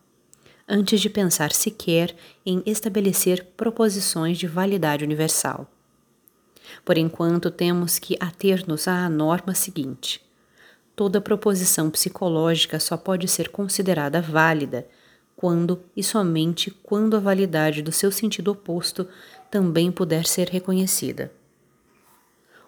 antes 0.67 1.01
de 1.01 1.09
pensar 1.09 1.51
sequer 1.51 2.15
em 2.45 2.61
estabelecer 2.65 3.45
proposições 3.57 4.37
de 4.37 4.47
validade 4.47 5.03
universal. 5.03 5.69
Por 6.85 6.97
enquanto, 6.97 7.49
temos 7.49 7.99
que 7.99 8.17
ater-nos 8.19 8.87
à 8.87 9.09
norma 9.09 9.53
seguinte: 9.53 10.21
toda 10.95 11.19
proposição 11.19 11.89
psicológica 11.89 12.79
só 12.79 12.95
pode 12.95 13.27
ser 13.27 13.49
considerada 13.49 14.21
válida 14.21 14.87
quando 15.35 15.81
e 15.95 16.03
somente 16.03 16.69
quando 16.83 17.15
a 17.15 17.19
validade 17.19 17.81
do 17.81 17.93
seu 17.93 18.11
sentido 18.11 18.51
oposto 18.51 19.07
também 19.49 19.91
puder 19.91 20.25
ser 20.25 20.49
reconhecida. 20.49 21.31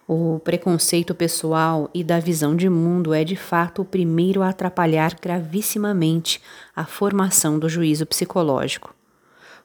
O 0.06 0.40
preconceito 0.40 1.14
pessoal 1.14 1.88
e 1.94 2.02
da 2.02 2.18
visão 2.18 2.56
de 2.56 2.68
mundo 2.68 3.14
é 3.14 3.22
de 3.22 3.36
fato 3.36 3.82
o 3.82 3.84
primeiro 3.84 4.42
a 4.42 4.48
atrapalhar 4.48 5.16
gravissimamente 5.20 6.42
a 6.74 6.84
formação 6.84 7.58
do 7.58 7.68
juízo 7.68 8.04
psicológico. 8.04 8.94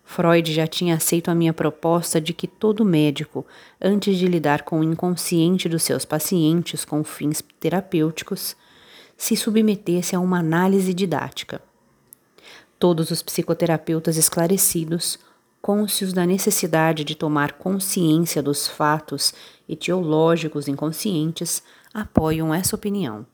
Freud 0.06 0.54
já 0.54 0.66
tinha 0.66 0.96
aceito 0.96 1.30
a 1.30 1.36
minha 1.36 1.52
proposta 1.52 2.22
de 2.22 2.34
que 2.34 2.48
todo 2.48 2.86
médico, 2.86 3.46
antes 3.82 4.18
de 4.18 4.26
lidar 4.26 4.62
com 4.62 4.80
o 4.80 4.84
inconsciente 4.84 5.68
dos 5.68 5.84
seus 5.84 6.06
pacientes 6.06 6.86
com 6.86 7.04
fins 7.04 7.44
terapêuticos, 7.60 8.56
se 9.18 9.36
submetesse 9.36 10.16
a 10.16 10.20
uma 10.20 10.40
análise 10.40 10.94
didática. 10.94 11.62
Todos 12.80 13.12
os 13.12 13.22
psicoterapeutas 13.22 14.16
esclarecidos, 14.16 15.20
cônscios 15.62 16.14
da 16.14 16.26
necessidade 16.26 17.04
de 17.04 17.16
tomar 17.16 17.54
consciência 17.54 18.42
dos 18.42 18.68
fatos 18.68 19.34
etiológicos 19.68 20.68
inconscientes, 20.68 21.62
apoiam 21.94 22.54
essa 22.54 22.76
opinião. 22.76 23.26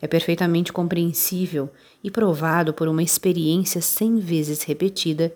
É 0.00 0.06
perfeitamente 0.06 0.72
compreensível 0.72 1.70
e 2.02 2.10
provado 2.10 2.72
por 2.72 2.88
uma 2.88 3.02
experiência 3.02 3.80
cem 3.80 4.18
vezes 4.18 4.62
repetida 4.62 5.34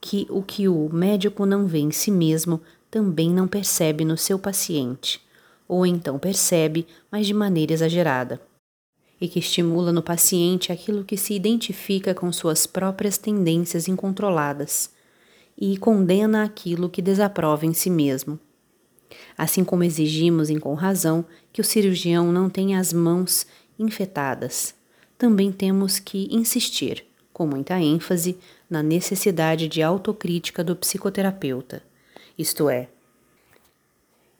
que 0.00 0.26
o 0.28 0.42
que 0.42 0.68
o 0.68 0.88
médico 0.92 1.46
não 1.46 1.66
vê 1.66 1.78
em 1.78 1.90
si 1.90 2.10
mesmo 2.10 2.60
também 2.90 3.30
não 3.30 3.46
percebe 3.48 4.04
no 4.04 4.18
seu 4.18 4.38
paciente, 4.38 5.20
ou 5.68 5.86
então 5.86 6.18
percebe, 6.18 6.86
mas 7.10 7.26
de 7.26 7.32
maneira 7.32 7.72
exagerada, 7.72 8.40
e 9.20 9.28
que 9.28 9.38
estimula 9.38 9.92
no 9.92 10.02
paciente 10.02 10.72
aquilo 10.72 11.04
que 11.04 11.16
se 11.16 11.34
identifica 11.34 12.12
com 12.12 12.30
suas 12.32 12.66
próprias 12.66 13.16
tendências 13.16 13.88
incontroladas 13.88 14.90
e 15.64 15.76
condena 15.76 16.42
aquilo 16.42 16.90
que 16.90 17.00
desaprova 17.00 17.64
em 17.64 17.72
si 17.72 17.88
mesmo. 17.88 18.36
Assim 19.38 19.62
como 19.62 19.84
exigimos, 19.84 20.50
e 20.50 20.58
com 20.58 20.74
razão, 20.74 21.24
que 21.52 21.60
o 21.60 21.64
cirurgião 21.64 22.32
não 22.32 22.50
tenha 22.50 22.80
as 22.80 22.92
mãos 22.92 23.46
infetadas, 23.78 24.74
também 25.16 25.52
temos 25.52 26.00
que 26.00 26.26
insistir, 26.32 27.04
com 27.32 27.46
muita 27.46 27.80
ênfase, 27.80 28.36
na 28.68 28.82
necessidade 28.82 29.68
de 29.68 29.80
autocrítica 29.80 30.64
do 30.64 30.74
psicoterapeuta, 30.74 31.80
isto 32.36 32.68
é, 32.68 32.88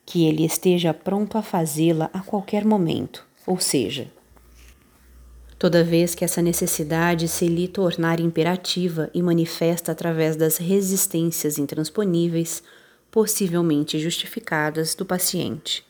que 0.04 0.26
ele 0.26 0.44
esteja 0.44 0.92
pronto 0.92 1.38
a 1.38 1.42
fazê-la 1.42 2.10
a 2.12 2.18
qualquer 2.18 2.64
momento, 2.64 3.24
ou 3.46 3.60
seja, 3.60 4.10
toda 5.62 5.84
vez 5.84 6.12
que 6.12 6.24
essa 6.24 6.42
necessidade 6.42 7.28
se 7.28 7.46
lhe 7.46 7.68
tornar 7.68 8.18
imperativa 8.18 9.08
e 9.14 9.22
manifesta 9.22 9.92
através 9.92 10.34
das 10.34 10.56
resistências 10.56 11.56
intransponíveis, 11.56 12.64
possivelmente 13.12 13.96
justificadas, 14.00 14.96
do 14.96 15.06
paciente. 15.06 15.86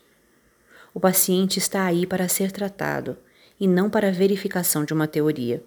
O 0.93 1.00
paciente 1.00 1.59
está 1.59 1.87
aí 1.87 2.07
para 2.07 2.29
ser 2.29 2.52
tratado 2.52 3.17
e 3.59 3.67
não 3.67 3.88
para 3.88 4.09
a 4.09 4.12
verificação 4.12 4.85
de 4.85 4.93
uma 4.93 5.09
teoria 5.09 5.64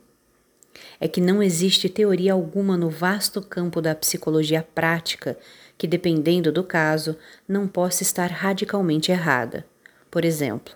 é 1.00 1.07
que 1.07 1.21
não 1.21 1.41
existe 1.41 1.89
teoria 1.89 2.33
alguma 2.33 2.77
no 2.77 2.91
vasto 2.91 3.41
campo 3.41 3.81
da 3.81 3.95
psicologia 3.95 4.62
prática 4.75 5.35
que, 5.79 5.88
dependendo 5.88 6.51
do 6.51 6.63
caso, 6.63 7.17
não 7.47 7.67
possa 7.67 8.03
estar 8.03 8.27
radicalmente 8.27 9.12
errada. 9.12 9.65
Por 10.12 10.24
exemplo, 10.24 10.75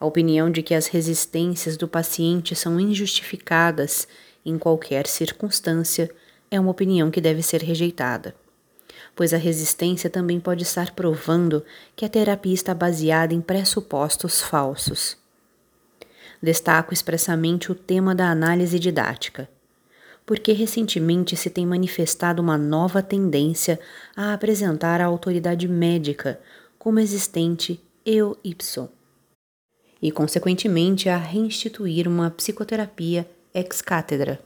a 0.00 0.06
opinião 0.06 0.50
de 0.50 0.62
que 0.62 0.74
as 0.74 0.86
resistências 0.86 1.76
do 1.76 1.86
paciente 1.86 2.56
são 2.56 2.80
injustificadas 2.80 4.08
em 4.44 4.58
qualquer 4.58 5.06
circunstância 5.06 6.10
é 6.50 6.58
uma 6.58 6.70
opinião 6.70 7.10
que 7.10 7.20
deve 7.20 7.42
ser 7.42 7.62
rejeitada, 7.62 8.34
pois 9.14 9.34
a 9.34 9.36
resistência 9.36 10.08
também 10.08 10.40
pode 10.40 10.62
estar 10.62 10.92
provando 10.92 11.62
que 11.94 12.04
a 12.04 12.08
terapia 12.08 12.54
está 12.54 12.74
baseada 12.74 13.34
em 13.34 13.40
pressupostos 13.40 14.40
falsos. 14.40 15.18
Destaco 16.42 16.94
expressamente 16.94 17.70
o 17.70 17.74
tema 17.74 18.14
da 18.14 18.30
análise 18.30 18.78
didática 18.78 19.48
porque 20.30 20.52
recentemente 20.52 21.34
se 21.34 21.50
tem 21.50 21.66
manifestado 21.66 22.40
uma 22.40 22.56
nova 22.56 23.02
tendência 23.02 23.80
a 24.14 24.32
apresentar 24.32 25.00
a 25.00 25.04
autoridade 25.04 25.66
médica 25.66 26.38
como 26.78 27.00
existente 27.00 27.82
eu 28.06 28.38
ipso, 28.44 28.88
e 30.00 30.10
consequentemente 30.10 31.08
a 31.08 31.16
reinstituir 31.16 32.08
uma 32.08 32.30
psicoterapia 32.30 33.28
ex 33.54 33.82
cátedra. 33.82 34.40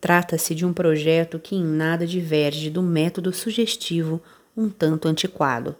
Trata-se 0.00 0.54
de 0.54 0.66
um 0.66 0.72
projeto 0.72 1.38
que 1.38 1.54
em 1.54 1.64
nada 1.64 2.06
diverge 2.06 2.68
do 2.70 2.82
método 2.82 3.32
sugestivo 3.32 4.20
um 4.56 4.68
tanto 4.68 5.06
antiquado, 5.06 5.76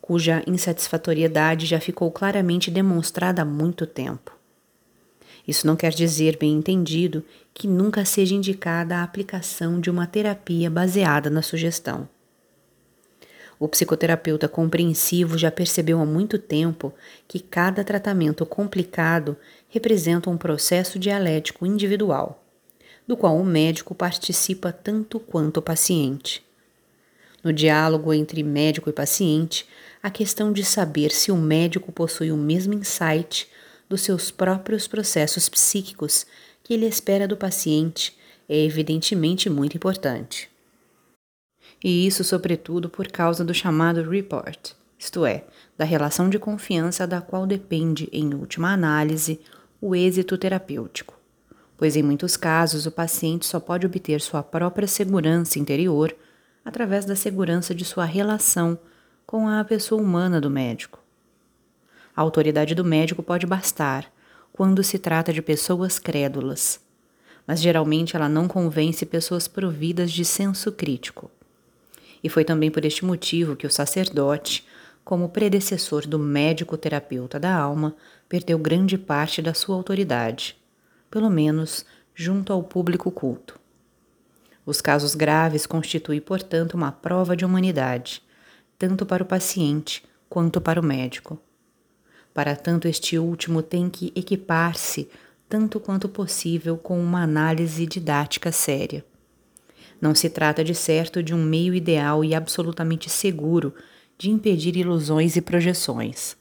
cuja 0.00 0.42
insatisfatoriedade 0.46 1.66
já 1.66 1.80
ficou 1.80 2.10
claramente 2.10 2.70
demonstrada 2.70 3.42
há 3.42 3.44
muito 3.44 3.86
tempo. 3.86 4.32
Isso 5.46 5.66
não 5.66 5.76
quer 5.76 5.92
dizer, 5.92 6.36
bem 6.36 6.52
entendido, 6.52 7.24
que 7.52 7.66
nunca 7.66 8.04
seja 8.04 8.34
indicada 8.34 8.96
a 8.96 9.02
aplicação 9.02 9.80
de 9.80 9.90
uma 9.90 10.06
terapia 10.06 10.70
baseada 10.70 11.28
na 11.28 11.42
sugestão. 11.42 12.08
O 13.58 13.66
psicoterapeuta 13.66 14.48
compreensivo 14.48 15.36
já 15.36 15.50
percebeu 15.50 16.00
há 16.00 16.06
muito 16.06 16.38
tempo 16.38 16.94
que 17.26 17.40
cada 17.40 17.82
tratamento 17.82 18.46
complicado 18.46 19.36
representa 19.68 20.30
um 20.30 20.36
processo 20.36 20.98
dialético 20.98 21.66
individual, 21.66 22.44
do 23.06 23.16
qual 23.16 23.36
o 23.36 23.44
médico 23.44 23.94
participa 23.94 24.70
tanto 24.72 25.18
quanto 25.18 25.56
o 25.56 25.62
paciente. 25.62 26.44
No 27.42 27.52
diálogo 27.52 28.12
entre 28.12 28.42
médico 28.42 28.90
e 28.90 28.92
paciente, 28.92 29.66
a 30.02 30.10
questão 30.10 30.52
de 30.52 30.64
saber 30.64 31.10
se 31.10 31.32
o 31.32 31.36
médico 31.36 31.90
possui 31.90 32.30
o 32.30 32.36
mesmo 32.36 32.74
insight 32.74 33.48
dos 33.88 34.02
seus 34.02 34.30
próprios 34.30 34.86
processos 34.86 35.48
psíquicos 35.48 36.26
que 36.62 36.74
ele 36.74 36.86
espera 36.86 37.26
do 37.26 37.36
paciente 37.36 38.16
é 38.48 38.56
evidentemente 38.64 39.50
muito 39.50 39.76
importante. 39.76 40.48
E 41.82 42.06
isso, 42.06 42.24
sobretudo, 42.24 42.88
por 42.88 43.08
causa 43.08 43.44
do 43.44 43.54
chamado 43.54 44.02
report, 44.02 44.72
isto 44.98 45.24
é, 45.24 45.44
da 45.76 45.84
relação 45.84 46.28
de 46.28 46.38
confiança 46.38 47.06
da 47.06 47.20
qual 47.20 47.46
depende, 47.46 48.08
em 48.12 48.34
última 48.34 48.72
análise, 48.72 49.40
o 49.80 49.94
êxito 49.94 50.36
terapêutico. 50.36 51.16
Pois 51.76 51.94
em 51.94 52.02
muitos 52.02 52.36
casos 52.36 52.86
o 52.86 52.90
paciente 52.90 53.46
só 53.46 53.60
pode 53.60 53.86
obter 53.86 54.20
sua 54.20 54.42
própria 54.42 54.88
segurança 54.88 55.60
interior 55.60 56.14
através 56.64 57.04
da 57.04 57.14
segurança 57.14 57.72
de 57.72 57.84
sua 57.84 58.04
relação 58.04 58.76
com 59.24 59.48
a 59.48 59.62
pessoa 59.62 60.02
humana 60.02 60.40
do 60.40 60.50
médico. 60.50 60.98
A 62.16 62.20
autoridade 62.20 62.74
do 62.74 62.84
médico 62.84 63.22
pode 63.22 63.46
bastar 63.46 64.12
quando 64.52 64.82
se 64.82 64.98
trata 64.98 65.32
de 65.32 65.40
pessoas 65.40 66.00
crédulas, 66.00 66.80
mas 67.46 67.60
geralmente 67.60 68.16
ela 68.16 68.28
não 68.28 68.48
convence 68.48 69.06
pessoas 69.06 69.46
providas 69.46 70.10
de 70.10 70.24
senso 70.24 70.72
crítico. 70.72 71.30
E 72.22 72.28
foi 72.28 72.44
também 72.44 72.70
por 72.70 72.84
este 72.84 73.04
motivo 73.04 73.56
que 73.56 73.66
o 73.66 73.70
sacerdote, 73.70 74.66
como 75.04 75.28
predecessor 75.28 76.06
do 76.06 76.18
médico 76.18 76.76
terapeuta 76.76 77.38
da 77.38 77.54
alma, 77.54 77.94
perdeu 78.28 78.58
grande 78.58 78.98
parte 78.98 79.40
da 79.40 79.54
sua 79.54 79.74
autoridade, 79.76 80.56
pelo 81.10 81.30
menos 81.30 81.84
junto 82.14 82.52
ao 82.52 82.62
público 82.62 83.10
culto. 83.10 83.58
Os 84.66 84.80
casos 84.80 85.14
graves 85.14 85.64
constituem, 85.64 86.20
portanto, 86.20 86.74
uma 86.74 86.92
prova 86.92 87.34
de 87.34 87.44
humanidade, 87.44 88.22
tanto 88.78 89.06
para 89.06 89.22
o 89.22 89.26
paciente 89.26 90.04
quanto 90.28 90.60
para 90.60 90.80
o 90.80 90.84
médico. 90.84 91.40
Para 92.34 92.54
tanto, 92.54 92.86
este 92.86 93.18
último 93.18 93.62
tem 93.62 93.88
que 93.88 94.12
equipar-se 94.14 95.08
tanto 95.48 95.80
quanto 95.80 96.08
possível 96.08 96.76
com 96.76 97.00
uma 97.00 97.22
análise 97.22 97.86
didática 97.86 98.52
séria. 98.52 99.04
Não 100.00 100.14
se 100.14 100.30
trata 100.30 100.62
de 100.62 100.74
certo 100.74 101.22
de 101.22 101.34
um 101.34 101.42
meio 101.42 101.74
ideal 101.74 102.24
e 102.24 102.34
absolutamente 102.34 103.10
seguro 103.10 103.74
de 104.16 104.30
impedir 104.30 104.76
ilusões 104.76 105.36
e 105.36 105.40
projeções. 105.40 106.36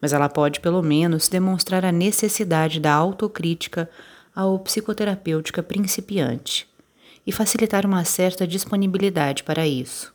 Mas 0.00 0.12
ela 0.12 0.28
pode, 0.28 0.60
pelo 0.60 0.82
menos, 0.82 1.28
demonstrar 1.28 1.84
a 1.84 1.92
necessidade 1.92 2.78
da 2.80 2.92
autocrítica 2.92 3.88
ao 4.34 4.58
psicoterapêutica 4.58 5.62
principiante 5.62 6.68
e 7.26 7.32
facilitar 7.32 7.86
uma 7.86 8.04
certa 8.04 8.46
disponibilidade 8.46 9.42
para 9.44 9.66
isso. 9.66 10.12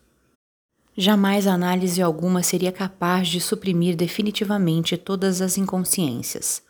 Jamais 0.95 1.47
análise 1.47 2.01
alguma 2.01 2.43
seria 2.43 2.71
capaz 2.71 3.29
de 3.29 3.39
suprimir 3.39 3.95
definitivamente 3.95 4.97
todas 4.97 5.41
as 5.41 5.57
inconsciências. 5.57 6.61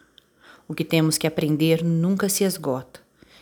O 0.67 0.75
que 0.75 0.85
temos 0.85 1.17
que 1.17 1.25
aprender 1.25 1.83
nunca 1.83 2.29
se 2.29 2.43
esgota, 2.43 3.01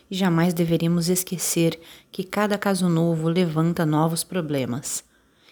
e 0.10 0.16
jamais 0.16 0.54
deveríamos 0.54 1.10
esquecer 1.10 1.80
que 2.12 2.24
cada 2.24 2.58
caso 2.58 2.88
novo 2.88 3.28
levanta 3.28 3.86
novos 3.86 4.24
problemas 4.24 5.04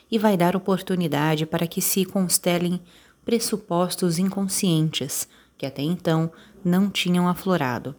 e 0.09 0.17
vai 0.17 0.37
dar 0.37 0.55
oportunidade 0.55 1.45
para 1.45 1.67
que 1.67 1.81
se 1.81 2.05
constelem 2.05 2.79
pressupostos 3.25 4.19
inconscientes 4.19 5.27
que 5.57 5.65
até 5.65 5.81
então 5.81 6.31
não 6.63 6.89
tinham 6.89 7.27
aflorado. 7.27 7.95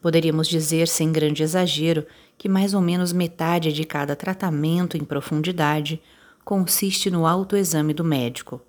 Poderíamos 0.00 0.48
dizer, 0.48 0.88
sem 0.88 1.12
grande 1.12 1.42
exagero, 1.42 2.06
que 2.38 2.48
mais 2.48 2.72
ou 2.72 2.80
menos 2.80 3.12
metade 3.12 3.72
de 3.72 3.84
cada 3.84 4.16
tratamento 4.16 4.96
em 4.96 5.04
profundidade 5.04 6.00
consiste 6.44 7.10
no 7.10 7.26
autoexame 7.26 7.92
do 7.92 8.02
médico, 8.02 8.62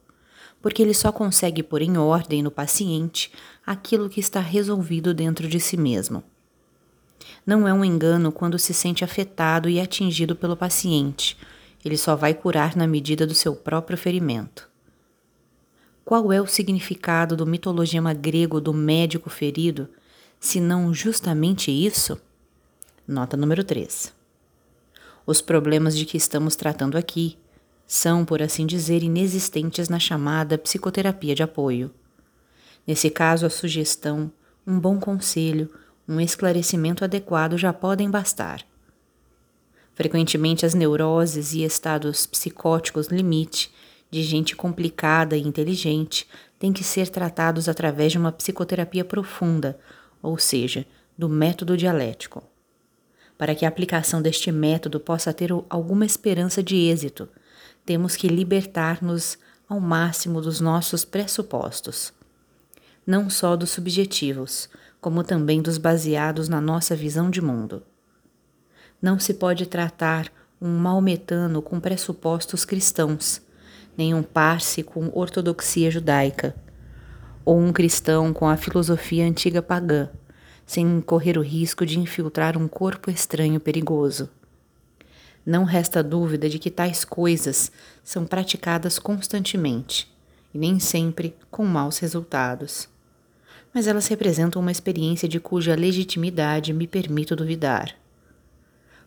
porque 0.61 0.81
ele 0.81 0.93
só 0.93 1.11
consegue 1.11 1.63
pôr 1.63 1.81
em 1.81 1.97
ordem 1.97 2.43
no 2.43 2.51
paciente 2.51 3.31
aquilo 3.65 4.09
que 4.09 4.19
está 4.19 4.41
resolvido 4.41 5.13
dentro 5.13 5.47
de 5.47 5.59
si 5.59 5.77
mesmo. 5.77 6.23
Não 7.45 7.67
é 7.67 7.73
um 7.73 7.83
engano 7.83 8.31
quando 8.31 8.59
se 8.59 8.73
sente 8.73 9.03
afetado 9.03 9.67
e 9.67 9.79
atingido 9.79 10.35
pelo 10.35 10.55
paciente, 10.55 11.37
ele 11.83 11.97
só 11.97 12.15
vai 12.15 12.33
curar 12.33 12.75
na 12.75 12.85
medida 12.85 13.25
do 13.25 13.33
seu 13.33 13.55
próprio 13.55 13.97
ferimento. 13.97 14.69
Qual 16.05 16.31
é 16.31 16.41
o 16.41 16.47
significado 16.47 17.35
do 17.35 17.45
mitologema 17.45 18.13
grego 18.13 18.59
do 18.59 18.73
médico 18.73 19.29
ferido, 19.29 19.89
se 20.39 20.59
não 20.59 20.93
justamente 20.93 21.71
isso? 21.71 22.19
Nota 23.07 23.35
número 23.35 23.63
3. 23.63 24.13
Os 25.25 25.41
problemas 25.41 25.97
de 25.97 26.05
que 26.05 26.17
estamos 26.17 26.55
tratando 26.55 26.97
aqui 26.97 27.37
são, 27.87 28.23
por 28.23 28.41
assim 28.41 28.65
dizer, 28.65 29.03
inexistentes 29.03 29.89
na 29.89 29.99
chamada 29.99 30.57
psicoterapia 30.57 31.35
de 31.35 31.43
apoio. 31.43 31.91
Nesse 32.85 33.09
caso, 33.09 33.45
a 33.45 33.49
sugestão, 33.49 34.31
um 34.65 34.79
bom 34.79 34.99
conselho, 34.99 35.69
um 36.11 36.19
esclarecimento 36.19 37.05
adequado 37.05 37.57
já 37.57 37.71
podem 37.71 38.11
bastar. 38.11 38.65
Frequentemente, 39.93 40.65
as 40.65 40.73
neuroses 40.73 41.53
e 41.53 41.63
estados 41.63 42.25
psicóticos 42.25 43.07
limite 43.07 43.71
de 44.09 44.21
gente 44.21 44.53
complicada 44.53 45.37
e 45.37 45.41
inteligente 45.41 46.27
têm 46.59 46.73
que 46.73 46.83
ser 46.83 47.07
tratados 47.07 47.69
através 47.69 48.11
de 48.11 48.17
uma 48.17 48.31
psicoterapia 48.31 49.05
profunda, 49.05 49.79
ou 50.21 50.37
seja, 50.37 50.85
do 51.17 51.29
método 51.29 51.77
dialético. 51.77 52.43
Para 53.37 53.55
que 53.55 53.65
a 53.65 53.69
aplicação 53.69 54.21
deste 54.21 54.51
método 54.51 54.99
possa 54.99 55.33
ter 55.33 55.49
alguma 55.69 56.05
esperança 56.05 56.61
de 56.61 56.75
êxito, 56.75 57.29
temos 57.85 58.17
que 58.17 58.27
libertar-nos 58.27 59.37
ao 59.67 59.79
máximo 59.79 60.41
dos 60.41 60.59
nossos 60.59 61.05
pressupostos, 61.05 62.11
não 63.07 63.29
só 63.29 63.55
dos 63.55 63.71
subjetivos, 63.71 64.69
como 65.01 65.23
também 65.23 65.63
dos 65.63 65.79
baseados 65.79 66.47
na 66.47 66.61
nossa 66.61 66.95
visão 66.95 67.31
de 67.31 67.41
mundo. 67.41 67.81
Não 69.01 69.17
se 69.19 69.33
pode 69.33 69.65
tratar 69.65 70.31
um 70.61 70.69
maometano 70.77 71.59
com 71.59 71.79
pressupostos 71.79 72.63
cristãos, 72.63 73.41
nem 73.97 74.13
um 74.13 74.21
parse 74.21 74.83
com 74.83 75.09
ortodoxia 75.11 75.89
judaica, 75.89 76.55
ou 77.43 77.59
um 77.59 77.73
cristão 77.73 78.31
com 78.31 78.47
a 78.47 78.55
filosofia 78.55 79.25
antiga 79.25 79.59
pagã, 79.59 80.07
sem 80.67 81.01
correr 81.01 81.35
o 81.35 81.41
risco 81.41 81.83
de 81.83 81.99
infiltrar 81.99 82.55
um 82.55 82.67
corpo 82.67 83.09
estranho 83.09 83.59
perigoso. 83.59 84.29
Não 85.43 85.63
resta 85.63 86.03
dúvida 86.03 86.47
de 86.47 86.59
que 86.59 86.69
tais 86.69 87.03
coisas 87.03 87.71
são 88.03 88.25
praticadas 88.25 88.99
constantemente 88.99 90.07
e 90.53 90.59
nem 90.59 90.79
sempre 90.79 91.35
com 91.49 91.65
maus 91.65 91.97
resultados. 91.97 92.90
Mas 93.73 93.87
elas 93.87 94.07
representam 94.07 94.61
uma 94.61 94.71
experiência 94.71 95.27
de 95.27 95.39
cuja 95.39 95.75
legitimidade 95.75 96.73
me 96.73 96.87
permito 96.87 97.35
duvidar. 97.35 97.95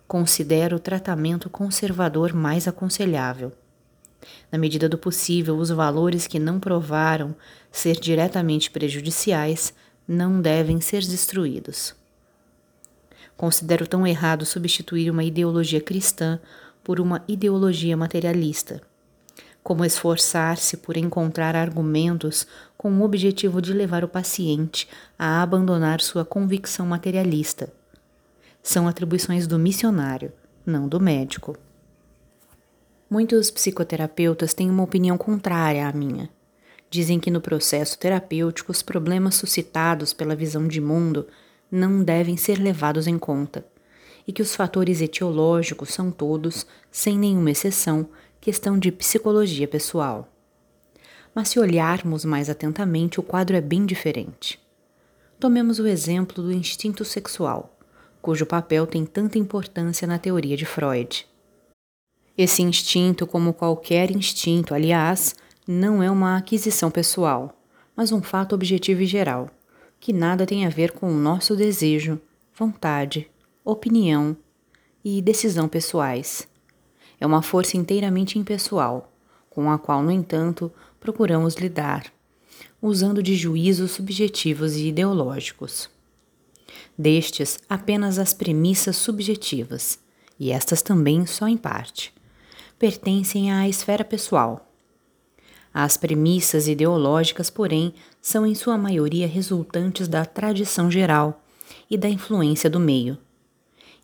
considera 0.07 0.77
o 0.77 0.79
tratamento 0.79 1.49
conservador 1.49 2.35
mais 2.35 2.69
aconselhável. 2.69 3.53
Na 4.51 4.59
medida 4.59 4.89
do 4.89 4.99
possível, 4.99 5.57
os 5.57 5.71
valores 5.71 6.27
que 6.27 6.39
não 6.39 6.61
provaram 6.61 7.35
ser 7.71 7.99
diretamente 7.99 8.71
prejudiciais 8.71 9.75
não 10.07 10.41
devem 10.41 10.81
ser 10.81 11.01
destruídos. 11.03 11.95
Considero 13.37 13.87
tão 13.87 14.07
errado 14.07 14.47
substituir 14.47 15.11
uma 15.11 15.25
ideologia 15.25 15.81
cristã 15.81 16.39
por 16.83 17.01
uma 17.01 17.25
ideologia 17.27 17.97
materialista, 17.97 18.81
como 19.63 19.85
esforçar-se 19.85 20.77
por 20.77 20.97
encontrar 20.97 21.57
argumentos 21.57 22.47
com 22.85 22.93
o 22.99 23.03
objetivo 23.03 23.63
de 23.63 23.73
levar 23.73 24.05
o 24.05 24.09
paciente 24.09 24.87
a 25.19 25.41
abandonar 25.41 26.03
sua 26.03 26.23
convicção 26.23 26.85
materialista. 26.85 27.73
São 28.63 28.87
atribuições 28.87 29.47
do 29.47 29.59
missionário, 29.59 30.31
não 30.67 30.87
do 30.87 31.01
médico. 31.01 31.57
Muitos 33.09 33.51
psicoterapeutas 33.51 34.53
têm 34.53 34.69
uma 34.69 34.83
opinião 34.83 35.17
contrária 35.17 35.89
à 35.89 35.93
minha. 35.95 36.29
Dizem 36.91 37.19
que 37.19 37.31
no 37.31 37.41
processo 37.41 37.99
terapêutico 37.99 38.71
os 38.71 38.83
problemas 38.83 39.37
suscitados 39.37 40.13
pela 40.13 40.37
visão 40.37 40.69
de 40.69 40.79
mundo 40.79 41.27
não 41.73 42.05
devem 42.05 42.37
ser 42.37 42.59
levados 42.59 43.07
em 43.07 43.19
conta 43.19 43.65
e 44.27 44.33
que 44.33 44.43
os 44.43 44.55
fatores 44.55 45.01
etiológicos 45.01 45.89
são 45.89 46.11
todos, 46.11 46.67
sem 46.93 47.19
nenhuma 47.19 47.51
exceção, 47.51 48.07
questão 48.43 48.79
de 48.79 48.93
psicologia 48.93 49.67
pessoal. 49.67 50.34
Mas 51.35 51.49
se 51.49 51.59
olharmos 51.59 52.25
mais 52.25 52.49
atentamente, 52.49 53.19
o 53.19 53.23
quadro 53.23 53.57
é 53.57 53.61
bem 53.61 53.85
diferente. 53.85 54.61
Tomemos 55.41 55.79
o 55.79 55.87
exemplo 55.87 56.43
do 56.43 56.53
instinto 56.53 57.05
sexual, 57.05 57.77
cujo 58.23 58.47
papel 58.47 58.87
tem 58.87 59.05
tanta 59.05 59.39
importância 59.39 60.07
na 60.07 60.19
teoria 60.19 60.57
de 60.57 60.65
Freud. 60.65 61.27
Esse 62.39 62.63
instinto, 62.63 63.27
como 63.27 63.53
qualquer 63.53 64.11
instinto, 64.11 64.75
aliás, 64.75 65.35
não 65.67 66.03
é 66.03 66.11
uma 66.11 66.37
aquisição 66.37 66.91
pessoal, 66.91 67.61
mas 67.97 68.13
um 68.13 68.23
fato 68.23 68.55
objetivo 68.55 69.03
e 69.03 69.07
geral, 69.07 69.49
que 70.01 70.13
nada 70.13 70.47
tem 70.47 70.67
a 70.67 70.69
ver 70.69 70.93
com 70.93 71.11
o 71.11 71.19
nosso 71.19 71.57
desejo, 71.57 72.21
vontade, 72.57 73.31
opinião 73.65 74.37
e 75.05 75.21
decisão 75.23 75.69
pessoais. 75.69 76.47
É 77.21 77.27
uma 77.27 77.43
força 77.43 77.77
inteiramente 77.77 78.39
impessoal, 78.39 79.13
com 79.49 79.71
a 79.71 79.79
qual, 79.79 80.03
no 80.03 80.11
entanto, 80.11 80.73
procuramos 81.05 81.55
lidar, 81.55 82.13
usando 82.83 83.23
de 83.23 83.37
juízos 83.37 83.93
subjetivos 83.93 84.75
e 84.75 84.89
ideológicos. 84.89 85.89
Destes, 86.99 87.61
apenas 87.69 88.19
as 88.19 88.33
premissas 88.33 88.97
subjetivas, 88.97 90.01
e 90.41 90.51
estas 90.51 90.83
também 90.83 91.27
só 91.27 91.47
em 91.47 91.57
parte, 91.57 92.13
pertencem 92.79 93.53
à 93.53 93.69
esfera 93.69 94.03
pessoal 94.03 94.75
as 95.75 95.97
premissas 95.97 96.69
ideológicas, 96.69 97.51
porém, 97.51 97.93
são 98.23 98.47
em 98.47 98.55
sua 98.55 98.79
maioria 98.79 99.27
resultantes 99.27 100.07
da 100.07 100.25
tradição 100.25 100.89
geral 100.89 101.43
e 101.91 101.99
da 101.99 102.09
influência 102.09 102.71
do 102.71 102.79
meio. 102.79 103.19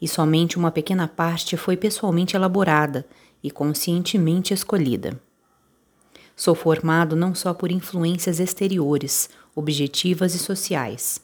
E 0.03 0.09
somente 0.09 0.59
uma 0.59 0.73
pequena 0.73 1.07
parte 1.07 1.57
foi 1.57 1.77
pessoalmente 1.77 2.35
elaborada 2.35 3.07
e 3.41 3.53
conscientemente 3.53 4.53
escolhida. 4.53 5.21
Sou 6.41 6.55
formado 6.55 7.15
não 7.15 7.35
só 7.35 7.53
por 7.53 7.71
influências 7.71 8.41
exteriores, 8.41 9.29
objetivas 9.55 10.35
e 10.35 10.39
sociais, 10.39 11.21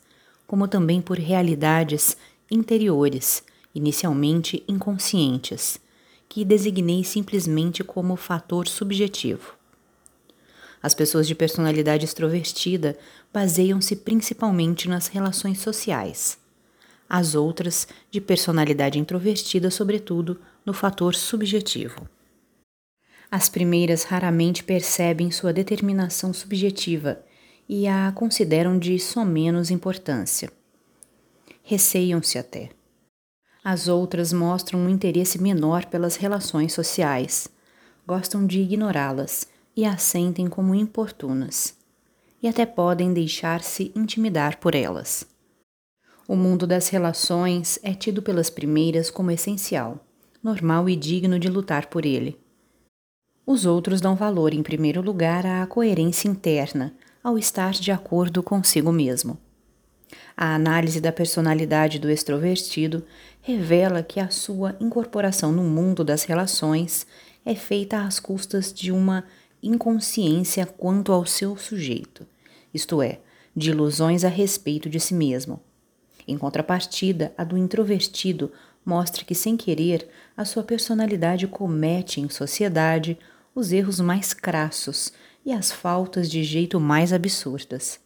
como 0.46 0.68
também 0.68 1.00
por 1.00 1.18
realidades 1.18 2.18
interiores, 2.50 3.42
inicialmente 3.74 4.62
inconscientes, 4.68 5.80
que 6.28 6.44
designei 6.44 7.02
simplesmente 7.02 7.82
como 7.82 8.14
fator 8.14 8.68
subjetivo. 8.68 9.54
As 10.82 10.94
pessoas 10.94 11.26
de 11.26 11.34
personalidade 11.34 12.04
extrovertida 12.04 12.94
baseiam-se 13.32 13.96
principalmente 13.96 14.86
nas 14.86 15.06
relações 15.06 15.60
sociais. 15.60 16.36
As 17.08 17.34
outras, 17.34 17.88
de 18.10 18.20
personalidade 18.20 18.98
introvertida, 18.98 19.70
sobretudo, 19.70 20.38
no 20.62 20.74
fator 20.74 21.14
subjetivo. 21.14 22.06
As 23.36 23.50
primeiras 23.50 24.02
raramente 24.04 24.64
percebem 24.64 25.30
sua 25.30 25.52
determinação 25.52 26.32
subjetiva 26.32 27.22
e 27.68 27.86
a 27.86 28.10
consideram 28.12 28.78
de 28.78 28.98
só 28.98 29.26
menos 29.26 29.70
importância. 29.70 30.50
Receiam-se 31.62 32.38
até. 32.38 32.70
As 33.62 33.88
outras 33.88 34.32
mostram 34.32 34.80
um 34.80 34.88
interesse 34.88 35.38
menor 35.38 35.84
pelas 35.84 36.16
relações 36.16 36.72
sociais, 36.72 37.46
gostam 38.06 38.46
de 38.46 38.58
ignorá-las 38.58 39.46
e 39.76 39.84
as 39.84 40.00
sentem 40.00 40.46
como 40.46 40.74
importunas, 40.74 41.76
e 42.42 42.48
até 42.48 42.64
podem 42.64 43.12
deixar-se 43.12 43.92
intimidar 43.94 44.58
por 44.58 44.74
elas. 44.74 45.26
O 46.26 46.36
mundo 46.36 46.66
das 46.66 46.88
relações 46.88 47.78
é 47.82 47.92
tido 47.92 48.22
pelas 48.22 48.48
primeiras 48.48 49.10
como 49.10 49.30
essencial, 49.30 50.02
normal 50.42 50.88
e 50.88 50.96
digno 50.96 51.38
de 51.38 51.50
lutar 51.50 51.88
por 51.88 52.06
ele. 52.06 52.45
Os 53.46 53.64
outros 53.64 54.00
dão 54.00 54.16
valor, 54.16 54.52
em 54.52 54.60
primeiro 54.60 55.00
lugar, 55.00 55.46
à 55.46 55.64
coerência 55.68 56.26
interna, 56.26 56.92
ao 57.22 57.38
estar 57.38 57.70
de 57.70 57.92
acordo 57.92 58.42
consigo 58.42 58.90
mesmo. 58.90 59.38
A 60.36 60.56
análise 60.56 61.00
da 61.00 61.12
personalidade 61.12 62.00
do 62.00 62.10
extrovertido 62.10 63.04
revela 63.40 64.02
que 64.02 64.18
a 64.18 64.30
sua 64.30 64.74
incorporação 64.80 65.52
no 65.52 65.62
mundo 65.62 66.02
das 66.02 66.24
relações 66.24 67.06
é 67.44 67.54
feita 67.54 68.02
às 68.02 68.18
custas 68.18 68.72
de 68.72 68.90
uma 68.90 69.24
inconsciência 69.62 70.66
quanto 70.66 71.12
ao 71.12 71.24
seu 71.24 71.56
sujeito, 71.56 72.26
isto 72.74 73.00
é, 73.00 73.20
de 73.54 73.70
ilusões 73.70 74.24
a 74.24 74.28
respeito 74.28 74.90
de 74.90 74.98
si 74.98 75.14
mesmo. 75.14 75.60
Em 76.26 76.36
contrapartida, 76.36 77.32
a 77.38 77.44
do 77.44 77.56
introvertido 77.56 78.50
mostra 78.84 79.24
que, 79.24 79.36
sem 79.36 79.56
querer, 79.56 80.08
a 80.36 80.44
sua 80.44 80.64
personalidade 80.64 81.46
comete 81.46 82.20
em 82.20 82.28
sociedade 82.28 83.16
os 83.56 83.72
erros 83.72 83.98
mais 83.98 84.32
crassos 84.32 85.12
e 85.44 85.52
as 85.52 85.72
faltas 85.72 86.30
de 86.30 86.44
jeito 86.44 86.78
mais 86.78 87.12
absurdas. 87.12 87.98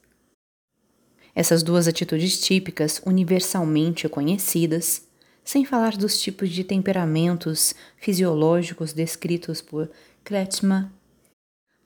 Essas 1.34 1.62
duas 1.62 1.86
atitudes 1.86 2.40
típicas, 2.40 3.02
universalmente 3.04 4.08
conhecidas, 4.08 5.06
sem 5.44 5.66
falar 5.66 5.96
dos 5.96 6.18
tipos 6.18 6.48
de 6.48 6.64
temperamentos 6.64 7.74
fisiológicos 7.98 8.94
descritos 8.94 9.60
por 9.60 9.90
Kretschmann 10.24 10.90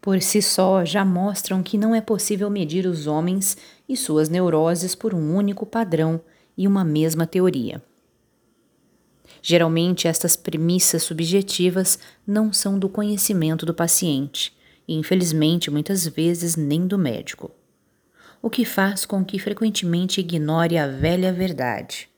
por 0.05 0.21
si 0.21 0.43
só 0.43 0.85
já 0.85 1.03
mostram 1.03 1.63
que 1.63 1.79
não 1.79 1.95
é 1.95 2.01
possível 2.03 2.51
medir 2.51 2.85
os 2.85 3.07
homens 3.07 3.57
e 3.89 3.97
suas 3.97 4.29
neuroses 4.29 4.95
por 4.95 5.15
um 5.15 5.35
único 5.35 5.65
padrão 5.65 6.21
e 6.59 6.69
uma 6.69 6.85
mesma 6.85 7.27
teoria. 7.27 7.83
Geralmente, 9.47 10.09
estas 10.09 10.37
premissas 10.37 11.03
subjetivas 11.03 11.99
não 12.27 12.51
são 12.51 12.79
do 12.79 12.89
conhecimento 12.89 13.67
do 13.67 13.75
paciente 13.75 14.57
e, 14.89 14.95
infelizmente, 14.95 15.71
muitas 15.71 16.07
vezes 16.07 16.57
nem 16.57 16.87
do 16.87 16.97
médico, 16.97 17.51
o 18.41 18.49
que 18.49 18.65
faz 18.65 19.05
com 19.05 19.23
que 19.23 19.39
frequentemente 19.39 20.21
ignore 20.21 20.79
a 20.79 20.87
velha 20.87 21.31
verdade. 21.31 22.09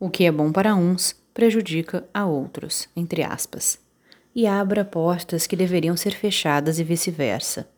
O 0.00 0.08
que 0.08 0.24
é 0.24 0.32
bom 0.32 0.50
para 0.50 0.74
uns 0.74 1.14
prejudica 1.34 2.08
a 2.14 2.24
outros, 2.24 2.88
entre 2.96 3.22
aspas 3.22 3.84
e 4.34 4.46
abra 4.46 4.84
portas 4.84 5.46
que 5.46 5.54
deveriam 5.54 5.96
ser 5.96 6.10
fechadas 6.10 6.78
e 6.80 6.84
vice-versa. 6.84 7.68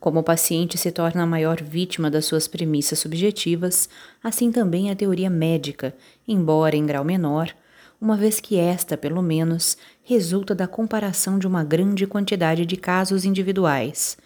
Como 0.00 0.20
o 0.20 0.24
paciente 0.24 0.76
se 0.76 0.90
torna 0.90 1.22
a 1.22 1.26
maior 1.26 1.62
vítima 1.62 2.10
das 2.10 2.24
suas 2.24 2.48
premissas 2.48 2.98
subjetivas, 2.98 3.88
assim 4.24 4.50
também 4.50 4.90
a 4.90 4.96
teoria 4.96 5.30
médica, 5.30 5.94
embora 6.26 6.74
em 6.74 6.84
grau 6.84 7.04
menor, 7.04 7.54
uma 8.00 8.16
vez 8.16 8.40
que 8.40 8.56
esta, 8.56 8.96
pelo 8.96 9.20
menos, 9.20 9.76
resulta 10.02 10.54
da 10.54 10.66
comparação 10.66 11.38
de 11.38 11.46
uma 11.46 11.62
grande 11.62 12.06
quantidade 12.06 12.64
de 12.64 12.76
casos 12.76 13.24
individuais 13.24 14.16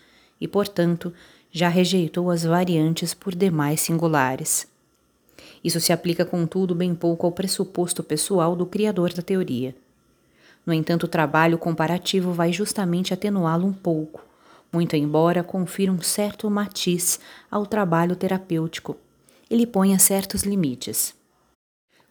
e, 0.41 0.47
portanto, 0.47 1.13
já 1.51 1.69
rejeitou 1.69 2.31
as 2.31 2.45
variantes 2.45 3.15
por 3.15 3.35
demais 3.35 3.81
singulares. 3.81 4.69
Isso 5.63 5.81
se 5.81 5.93
aplica, 5.93 6.25
contudo, 6.25 6.75
bem 6.75 6.95
pouco 6.95 7.27
ao 7.27 7.33
pressuposto 7.33 8.03
pessoal 8.03 8.55
do 8.55 8.67
criador 8.67 9.13
da 9.13 9.23
teoria. 9.23 9.75
No 10.65 10.73
entanto, 10.73 11.05
o 11.05 11.09
trabalho 11.09 11.59
comparativo 11.59 12.33
vai 12.33 12.53
justamente 12.53 13.13
atenuá-lo 13.13 13.67
um 13.67 13.73
pouco, 13.73 14.25
muito 14.73 14.95
embora 14.95 15.43
confira 15.43 15.91
um 15.91 16.01
certo 16.01 16.51
matiz 16.51 17.19
ao 17.51 17.67
trabalho 17.67 18.15
terapêutico. 18.15 18.97
Ele 19.51 19.67
põe 19.67 19.95
a 19.95 19.99
certos 19.99 20.43
limites. 20.43 21.15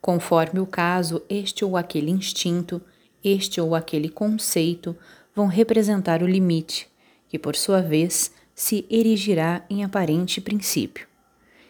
Conforme 0.03 0.59
o 0.59 0.65
caso, 0.65 1.23
este 1.29 1.63
ou 1.63 1.77
aquele 1.77 2.11
instinto, 2.11 2.81
este 3.23 3.61
ou 3.61 3.73
aquele 3.73 4.09
conceito 4.09 4.93
vão 5.33 5.47
representar 5.47 6.21
o 6.21 6.27
limite, 6.27 6.89
que 7.29 7.39
por 7.39 7.55
sua 7.55 7.81
vez 7.81 8.33
se 8.53 8.85
erigirá 8.89 9.65
em 9.69 9.81
aparente 9.81 10.41
princípio, 10.41 11.07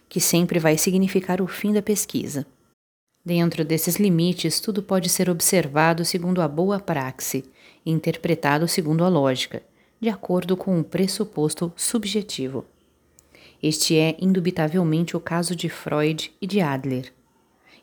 que 0.09 0.19
sempre 0.19 0.57
vai 0.57 0.79
significar 0.79 1.43
o 1.43 1.47
fim 1.47 1.71
da 1.73 1.81
pesquisa. 1.83 2.43
Dentro 3.23 3.63
desses 3.63 3.97
limites, 3.97 4.59
tudo 4.59 4.81
pode 4.81 5.09
ser 5.09 5.29
observado 5.29 6.03
segundo 6.03 6.41
a 6.41 6.47
boa 6.47 6.79
praxe 6.79 7.45
e 7.85 7.91
interpretado 7.91 8.67
segundo 8.67 9.03
a 9.03 9.09
lógica, 9.09 9.61
de 10.01 10.09
acordo 10.09 10.57
com 10.57 10.79
o 10.79 10.83
pressuposto 10.83 11.71
subjetivo. 11.75 12.65
Este 13.61 13.95
é 13.95 14.17
indubitavelmente 14.19 15.15
o 15.15 15.19
caso 15.19 15.55
de 15.55 15.69
Freud 15.69 16.33
e 16.41 16.47
de 16.47 16.61
Adler. 16.61 17.13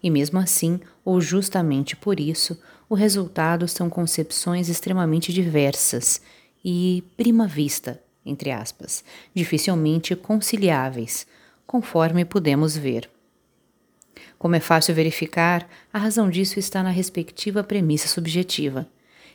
E 0.03 0.11
mesmo 0.11 0.39
assim, 0.39 0.81
ou 1.05 1.21
justamente 1.21 1.95
por 1.95 2.19
isso, 2.19 2.61
o 2.89 2.95
resultado 2.95 3.69
são 3.69 3.89
concepções 3.89 4.69
extremamente 4.69 5.33
diversas 5.33 6.21
e 6.65 7.05
prima 7.17 7.47
vista, 7.47 8.03
entre 8.25 8.51
aspas, 8.51 9.05
dificilmente 9.35 10.17
conciliáveis, 10.17 11.27
conforme 11.67 12.25
podemos 12.25 12.77
ver. 12.77 13.09
Como 14.39 14.57
é 14.57 14.61
fácil 14.61 14.95
verificar, 14.95 15.69
a 15.93 15.99
razão 15.99 16.31
disso 16.31 16.59
está 16.59 16.83
na 16.83 16.91
respectiva 16.91 17.63
premissa 17.63 18.09
subjetiva, 18.09 18.89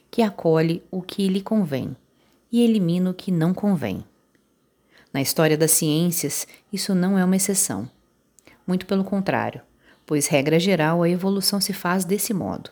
que 0.10 0.21
acolhe 0.21 0.84
o 0.89 1.01
que 1.01 1.28
lhe 1.28 1.41
convém 1.41 1.95
e 2.51 2.63
elimina 2.63 3.10
o 3.10 3.13
que 3.13 3.32
não 3.32 3.54
convém. 3.54 4.04
Na 5.13 5.21
história 5.21 5.58
das 5.58 5.71
ciências, 5.71 6.47
isso 6.73 6.93
não 6.93 7.17
é 7.17 7.23
uma 7.23 7.36
exceção. 7.36 7.89
Muito 8.67 8.86
pelo 8.86 9.04
contrário, 9.04 9.62
pois, 10.05 10.27
regra 10.27 10.59
geral, 10.59 11.01
a 11.01 11.09
evolução 11.09 11.59
se 11.59 11.73
faz 11.73 12.05
desse 12.05 12.33
modo. 12.33 12.69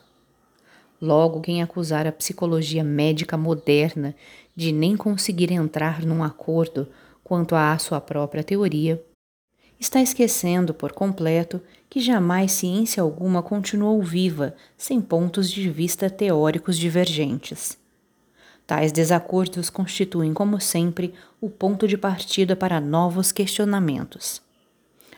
Logo, 1.00 1.40
quem 1.40 1.62
acusar 1.62 2.06
a 2.06 2.12
psicologia 2.12 2.84
médica 2.84 3.36
moderna 3.36 4.14
de 4.56 4.72
nem 4.72 4.96
conseguir 4.96 5.50
entrar 5.50 6.02
num 6.04 6.22
acordo 6.22 6.88
quanto 7.22 7.54
à 7.54 7.76
sua 7.78 8.00
própria 8.00 8.44
teoria 8.44 9.02
está 9.78 10.00
esquecendo 10.00 10.72
por 10.72 10.92
completo 10.92 11.60
que 11.90 12.00
jamais 12.00 12.52
ciência 12.52 13.02
alguma 13.02 13.42
continuou 13.42 14.02
viva 14.02 14.54
sem 14.78 15.00
pontos 15.00 15.50
de 15.50 15.68
vista 15.68 16.08
teóricos 16.08 16.78
divergentes. 16.78 17.76
Tais 18.66 18.92
desacordos 18.92 19.68
constituem, 19.68 20.32
como 20.32 20.58
sempre, 20.58 21.12
o 21.38 21.50
ponto 21.50 21.86
de 21.86 21.98
partida 21.98 22.56
para 22.56 22.80
novos 22.80 23.30
questionamentos. 23.30 24.40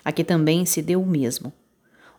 Aqui 0.05 0.25
também 0.25 0.67
se 0.67 0.83
deu 0.83 1.01
o 1.01 1.07
mesmo. 1.07 1.53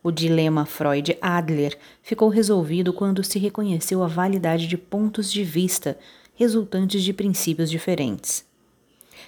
O 0.08 0.12
dilema 0.12 0.66
Freud-Adler 0.66 1.78
ficou 2.02 2.30
resolvido 2.30 2.94
quando 2.94 3.26
se 3.26 3.38
reconheceu 3.38 4.02
a 4.02 4.08
validade 4.08 4.66
de 4.66 4.78
pontos 4.78 5.30
de 5.30 5.44
vista 5.44 6.00
resultantes 6.34 7.04
de 7.04 7.12
princípios 7.12 7.70
diferentes 7.70 8.46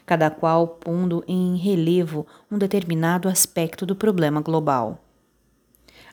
cada 0.05 0.29
qual 0.29 0.65
pondo 0.67 1.21
em 1.27 1.57
relevo 1.57 2.25
um 2.49 2.57
determinado 2.57 3.27
aspecto 3.27 3.85
do 3.85 3.93
problema 3.93 4.39
global. 4.39 5.03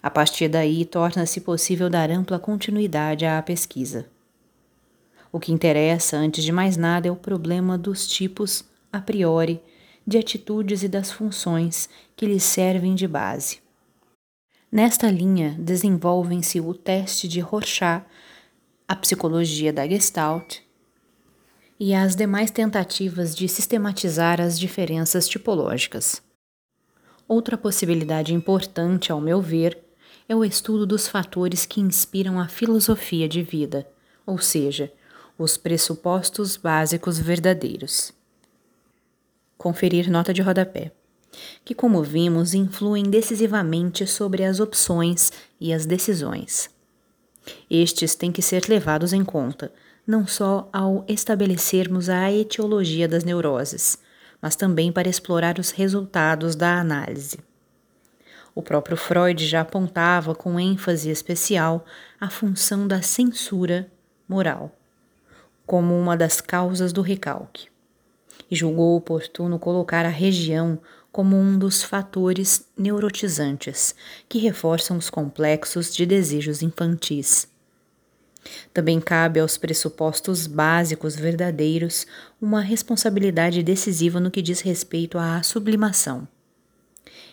A 0.02 0.10
partir 0.10 0.48
daí, 0.48 0.84
torna-se 0.84 1.40
possível 1.42 1.88
dar 1.88 2.10
ampla 2.10 2.36
continuidade 2.36 3.24
à 3.24 3.40
pesquisa. 3.40 4.06
O 5.30 5.38
que 5.38 5.52
interessa, 5.52 6.16
antes 6.16 6.42
de 6.42 6.50
mais 6.50 6.76
nada, 6.76 7.06
é 7.06 7.10
o 7.12 7.16
problema 7.16 7.78
dos 7.78 8.08
tipos, 8.08 8.64
a 8.92 9.00
priori, 9.00 9.62
de 10.04 10.18
atitudes 10.18 10.82
e 10.82 10.88
das 10.88 11.12
funções 11.12 11.88
que 12.16 12.26
lhes 12.26 12.42
servem 12.42 12.96
de 12.96 13.06
base. 13.06 13.64
Nesta 14.70 15.10
linha, 15.10 15.56
desenvolvem-se 15.58 16.60
o 16.60 16.74
teste 16.74 17.28
de 17.28 17.38
Rorschach, 17.40 18.04
a 18.88 18.96
psicologia 18.96 19.72
da 19.72 19.86
Gestalt 19.86 20.58
e 21.78 21.94
as 21.94 22.16
demais 22.16 22.50
tentativas 22.50 23.34
de 23.34 23.48
sistematizar 23.48 24.40
as 24.40 24.58
diferenças 24.58 25.28
tipológicas. 25.28 26.20
Outra 27.28 27.56
possibilidade 27.56 28.34
importante, 28.34 29.12
ao 29.12 29.20
meu 29.20 29.40
ver, 29.40 29.78
é 30.28 30.34
o 30.34 30.44
estudo 30.44 30.84
dos 30.84 31.06
fatores 31.06 31.64
que 31.64 31.80
inspiram 31.80 32.40
a 32.40 32.48
filosofia 32.48 33.28
de 33.28 33.42
vida, 33.42 33.86
ou 34.26 34.38
seja, 34.38 34.92
os 35.38 35.56
pressupostos 35.56 36.56
básicos 36.56 37.18
verdadeiros. 37.18 38.12
Conferir 39.56 40.10
nota 40.10 40.34
de 40.34 40.42
rodapé, 40.42 40.92
que, 41.64 41.74
como 41.74 42.02
vimos, 42.02 42.54
influem 42.54 43.04
decisivamente 43.04 44.06
sobre 44.06 44.44
as 44.44 44.60
opções 44.60 45.32
e 45.60 45.72
as 45.72 45.86
decisões. 45.86 46.70
Estes 47.70 48.14
têm 48.14 48.32
que 48.32 48.42
ser 48.42 48.68
levados 48.68 49.12
em 49.12 49.24
conta 49.24 49.72
não 50.06 50.26
só 50.26 50.68
ao 50.72 51.04
estabelecermos 51.08 52.08
a 52.08 52.30
etiologia 52.30 53.08
das 53.08 53.24
neuroses, 53.24 53.98
mas 54.40 54.54
também 54.54 54.92
para 54.92 55.08
explorar 55.08 55.58
os 55.58 55.70
resultados 55.70 56.54
da 56.54 56.78
análise. 56.78 57.40
O 58.54 58.62
próprio 58.62 58.96
Freud 58.96 59.44
já 59.44 59.62
apontava 59.62 60.34
com 60.34 60.60
ênfase 60.60 61.10
especial 61.10 61.84
a 62.20 62.30
função 62.30 62.86
da 62.86 63.02
censura 63.02 63.90
moral 64.28 64.72
como 65.66 65.98
uma 65.98 66.16
das 66.16 66.40
causas 66.40 66.92
do 66.92 67.02
recalque, 67.02 67.66
e 68.48 68.54
julgou 68.54 68.96
oportuno 68.96 69.58
colocar 69.58 70.06
a 70.06 70.10
região 70.10 70.78
como 71.16 71.34
um 71.34 71.58
dos 71.58 71.82
fatores 71.82 72.68
neurotizantes 72.76 73.94
que 74.28 74.38
reforçam 74.38 74.98
os 74.98 75.08
complexos 75.08 75.94
de 75.94 76.04
desejos 76.04 76.60
infantis. 76.60 77.48
Também 78.74 79.00
cabe 79.00 79.40
aos 79.40 79.56
pressupostos 79.56 80.46
básicos 80.46 81.16
verdadeiros 81.16 82.06
uma 82.38 82.60
responsabilidade 82.60 83.62
decisiva 83.62 84.20
no 84.20 84.30
que 84.30 84.42
diz 84.42 84.60
respeito 84.60 85.16
à 85.16 85.42
sublimação. 85.42 86.28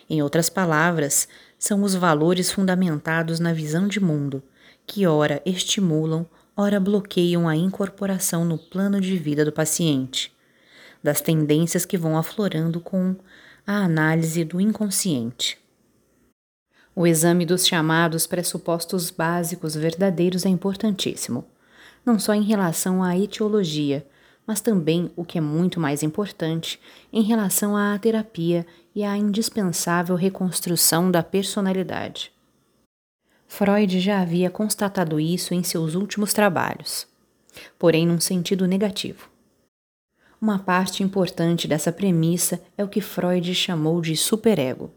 Em 0.08 0.22
outras 0.22 0.48
palavras, 0.48 1.28
são 1.58 1.82
os 1.82 1.94
valores 1.94 2.50
fundamentados 2.50 3.38
na 3.38 3.52
visão 3.52 3.86
de 3.86 4.00
mundo, 4.00 4.42
que 4.86 5.06
ora 5.06 5.42
estimulam, 5.44 6.24
ora 6.56 6.80
bloqueiam 6.80 7.46
a 7.46 7.54
incorporação 7.54 8.46
no 8.46 8.56
plano 8.56 8.98
de 8.98 9.18
vida 9.18 9.44
do 9.44 9.52
paciente, 9.52 10.32
das 11.02 11.20
tendências 11.20 11.84
que 11.84 11.98
vão 11.98 12.16
aflorando 12.16 12.80
com 12.80 13.14
a 13.66 13.76
análise 13.84 14.44
do 14.44 14.60
inconsciente. 14.60 15.58
O 16.94 17.06
exame 17.06 17.46
dos 17.46 17.66
chamados 17.66 18.26
pressupostos 18.26 19.10
básicos 19.10 19.74
verdadeiros 19.74 20.44
é 20.44 20.50
importantíssimo, 20.50 21.46
não 22.04 22.18
só 22.18 22.34
em 22.34 22.42
relação 22.42 23.02
à 23.02 23.18
etiologia, 23.18 24.06
mas 24.46 24.60
também, 24.60 25.10
o 25.16 25.24
que 25.24 25.38
é 25.38 25.40
muito 25.40 25.80
mais 25.80 26.02
importante, 26.02 26.78
em 27.10 27.22
relação 27.22 27.74
à 27.74 27.98
terapia 27.98 28.66
e 28.94 29.02
à 29.02 29.16
indispensável 29.16 30.14
reconstrução 30.14 31.10
da 31.10 31.22
personalidade. 31.22 32.30
Freud 33.48 33.98
já 33.98 34.20
havia 34.20 34.50
constatado 34.50 35.18
isso 35.18 35.54
em 35.54 35.62
seus 35.62 35.94
últimos 35.94 36.34
trabalhos, 36.34 37.06
porém 37.78 38.06
num 38.06 38.20
sentido 38.20 38.66
negativo. 38.66 39.33
Uma 40.44 40.58
parte 40.58 41.02
importante 41.02 41.66
dessa 41.66 41.90
premissa 41.90 42.60
é 42.76 42.84
o 42.84 42.88
que 42.88 43.00
Freud 43.00 43.54
chamou 43.54 44.02
de 44.02 44.14
superego, 44.14 44.90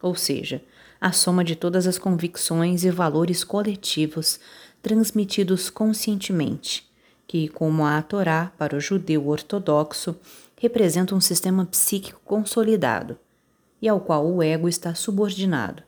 ou 0.00 0.14
seja, 0.14 0.62
a 0.98 1.12
soma 1.12 1.44
de 1.44 1.54
todas 1.54 1.86
as 1.86 1.98
convicções 1.98 2.84
e 2.84 2.90
valores 2.90 3.44
coletivos 3.44 4.40
transmitidos 4.80 5.68
conscientemente, 5.68 6.90
que, 7.26 7.48
como 7.48 7.84
a 7.84 8.00
Torá 8.00 8.50
para 8.56 8.74
o 8.74 8.80
judeu 8.80 9.28
ortodoxo, 9.28 10.16
representa 10.58 11.14
um 11.14 11.20
sistema 11.20 11.66
psíquico 11.66 12.22
consolidado 12.24 13.18
e 13.82 13.88
ao 13.90 14.00
qual 14.00 14.26
o 14.26 14.42
ego 14.42 14.70
está 14.70 14.94
subordinado, 14.94 15.82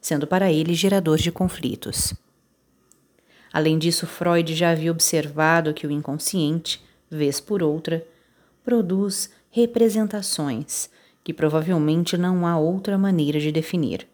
sendo 0.00 0.26
para 0.26 0.50
ele 0.50 0.72
gerador 0.72 1.18
de 1.18 1.30
conflitos. 1.30 2.14
Além 3.52 3.78
disso, 3.78 4.06
Freud 4.06 4.54
já 4.54 4.70
havia 4.70 4.90
observado 4.90 5.74
que 5.74 5.86
o 5.86 5.90
inconsciente, 5.90 6.82
vez 7.10 7.40
por 7.40 7.62
outra, 7.62 8.02
produz 8.68 9.30
representações 9.50 10.90
que 11.24 11.32
provavelmente 11.32 12.18
não 12.18 12.46
há 12.46 12.58
outra 12.58 12.98
maneira 12.98 13.40
de 13.40 13.50
definir 13.50 14.06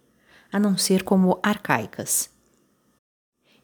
a 0.53 0.61
não 0.61 0.79
ser 0.79 1.03
como 1.03 1.41
arcaicas. 1.43 2.31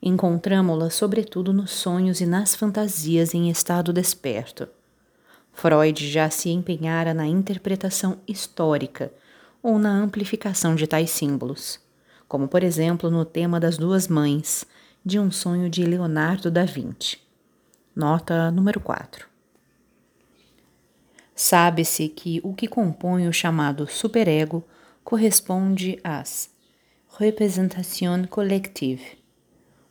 Encontramo-las 0.03 0.95
sobretudo 0.95 1.53
nos 1.53 1.71
sonhos 1.71 2.21
e 2.21 2.27
nas 2.27 2.57
fantasias 2.57 3.35
em 3.35 3.49
estado 3.49 3.93
desperto. 3.93 4.67
Freud 5.53 6.11
já 6.11 6.29
se 6.29 6.51
empenhara 6.51 7.15
na 7.15 7.29
interpretação 7.29 8.19
histórica 8.27 9.13
ou 9.63 9.79
na 9.79 9.93
amplificação 9.93 10.75
de 10.75 10.89
tais 10.89 11.11
símbolos, 11.11 11.79
como 12.27 12.49
por 12.49 12.65
exemplo 12.65 13.09
no 13.09 13.25
tema 13.25 13.61
das 13.61 13.79
duas 13.79 14.09
mães, 14.09 14.65
de 15.05 15.21
um 15.21 15.31
sonho 15.31 15.71
de 15.71 15.85
Leonardo 15.85 16.51
da 16.51 16.65
Vinci. 16.65 17.19
Nota 17.95 18.51
número 18.51 18.81
4. 18.81 19.30
Sabe-se 21.43 22.07
que 22.07 22.39
o 22.45 22.53
que 22.53 22.69
compõe 22.69 23.27
o 23.27 23.33
chamado 23.33 23.87
superego 23.91 24.63
corresponde 25.03 25.99
às 26.05 26.51
Représentation 27.19 28.27
collective, 28.27 29.17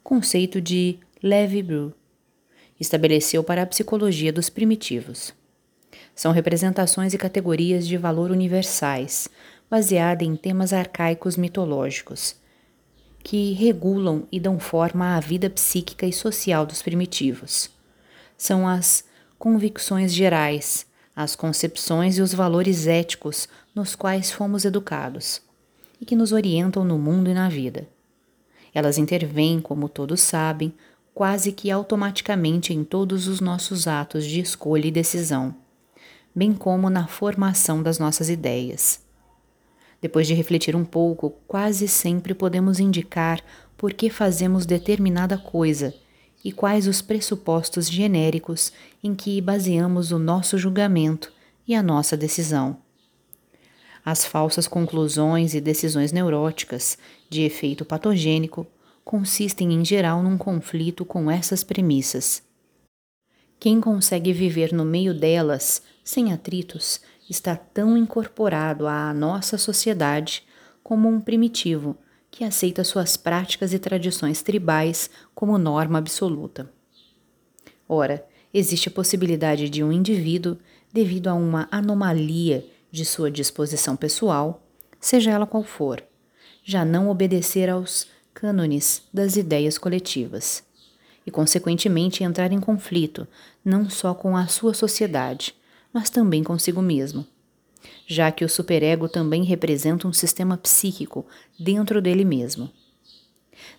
conceito 0.04 0.62
de 0.62 1.00
Levi-Brou, 1.24 1.92
estabeleceu 2.80 3.44
para 3.44 3.64
a 3.64 3.66
psicologia 3.66 4.32
dos 4.32 4.48
primitivos. 4.48 5.34
São 6.14 6.32
representações 6.32 7.16
e 7.16 7.18
categorias 7.18 7.88
de 7.88 7.98
valor 7.98 8.30
universais, 8.30 9.28
baseadas 9.68 10.28
em 10.28 10.36
temas 10.36 10.72
arcaicos 10.72 11.36
mitológicos, 11.36 12.36
que 13.24 13.54
regulam 13.54 14.28
e 14.32 14.40
dão 14.40 14.60
forma 14.60 15.18
à 15.18 15.20
vida 15.20 15.50
psíquica 15.50 16.06
e 16.06 16.14
social 16.14 16.64
dos 16.64 16.84
primitivos. 16.84 17.72
São 18.38 18.68
as 18.68 19.04
convicções 19.40 20.14
gerais, 20.14 20.88
as 21.20 21.36
concepções 21.36 22.18
e 22.18 22.22
os 22.22 22.34
valores 22.34 22.88
éticos 22.88 23.50
nos 23.76 23.94
quais 23.94 24.32
fomos 24.32 24.64
educados 24.64 25.42
e 26.00 26.06
que 26.06 26.16
nos 26.16 26.32
orientam 26.32 26.86
no 26.86 26.98
mundo 26.98 27.30
e 27.30 27.34
na 27.34 27.50
vida. 27.50 27.90
Elas 28.74 28.98
intervêm, 28.98 29.60
como 29.60 29.90
todos 29.90 30.22
sabem, 30.22 30.74
quase 31.14 31.52
que 31.52 31.70
automaticamente 31.70 32.74
em 32.74 32.86
todos 32.86 33.28
os 33.28 33.42
nossos 33.42 33.86
atos 33.86 34.24
de 34.24 34.40
escolha 34.40 34.88
e 34.88 34.92
decisão, 34.92 35.54
bem 36.34 36.54
como 36.54 36.90
na 36.90 37.06
formação 37.06 37.84
das 37.84 38.00
nossas 38.00 38.30
ideias. 38.30 39.02
Depois 40.02 40.26
de 40.26 40.34
refletir 40.34 40.74
um 40.74 40.86
pouco, 40.86 41.32
quase 41.46 41.90
sempre 41.90 42.34
podemos 42.34 42.80
indicar 42.80 43.44
por 43.76 43.92
que 43.92 44.10
fazemos 44.10 44.66
determinada 44.66 45.38
coisa 45.38 45.94
e 46.44 46.52
quais 46.52 46.88
os 46.88 47.02
pressupostos 47.02 47.90
genéricos 47.90 48.72
em 49.04 49.14
que 49.14 49.40
baseamos 49.42 50.12
o 50.12 50.20
nosso 50.20 50.58
julgamento 50.58 51.32
e 51.68 51.76
a 51.76 51.84
nossa 51.84 52.16
decisão. 52.16 52.78
As 54.04 54.26
falsas 54.26 54.68
conclusões 54.68 55.54
e 55.54 55.62
decisões 55.62 56.12
neuróticas 56.12 56.98
de 57.30 57.44
efeito 57.44 57.84
patogênico 57.84 58.66
consistem 59.04 59.74
em 59.74 59.84
geral 59.84 60.24
num 60.24 60.38
conflito 60.38 61.04
com 61.04 61.30
essas 61.30 61.64
premissas. 61.64 62.42
Quem 63.60 63.82
consegue 63.82 64.32
viver 64.32 64.72
no 64.72 64.86
meio 64.86 65.14
delas, 65.14 65.82
sem 66.04 66.32
atritos, 66.32 67.02
está 67.30 67.56
tão 67.56 67.98
incorporado 67.98 68.88
à 68.88 69.14
nossa 69.14 69.58
sociedade 69.58 70.44
como 70.82 71.10
um 71.10 71.20
primitivo 71.20 71.98
que 72.32 72.44
aceita 72.44 72.84
suas 72.84 73.18
práticas 73.18 73.74
e 73.74 73.80
tradições 73.80 74.42
tribais 74.42 75.10
como 75.34 75.58
norma 75.58 75.98
absoluta. 75.98 76.72
Ora, 77.88 78.26
existe 78.54 78.88
a 78.88 78.92
possibilidade 78.92 79.70
de 79.70 79.84
um 79.84 79.92
indivíduo, 79.92 80.58
devido 80.92 81.28
a 81.28 81.34
uma 81.34 81.68
anomalia 81.72 82.66
de 82.92 83.06
sua 83.06 83.30
disposição 83.30 83.96
pessoal, 83.96 84.64
seja 85.00 85.32
ela 85.32 85.46
qual 85.46 85.64
for, 85.64 86.04
já 86.64 86.84
não 86.84 87.10
obedecer 87.10 87.70
aos 87.70 88.08
cânones 88.34 89.04
das 89.14 89.36
ideias 89.36 89.78
coletivas 89.78 90.64
e, 91.26 91.32
consequentemente, 91.32 92.24
entrar 92.24 92.52
em 92.52 92.60
conflito 92.60 93.28
não 93.64 93.90
só 93.90 94.14
com 94.14 94.36
a 94.36 94.48
sua 94.48 94.74
sociedade, 94.74 95.56
mas 95.94 96.10
também 96.10 96.44
consigo 96.44 96.82
mesmo, 96.82 97.26
já 98.06 98.32
que 98.32 98.44
o 98.44 98.50
superego 98.50 99.08
também 99.08 99.44
representa 99.44 100.08
um 100.08 100.14
sistema 100.14 100.58
psíquico 100.58 101.26
dentro 101.60 102.02
dele 102.02 102.26
mesmo. 102.26 102.70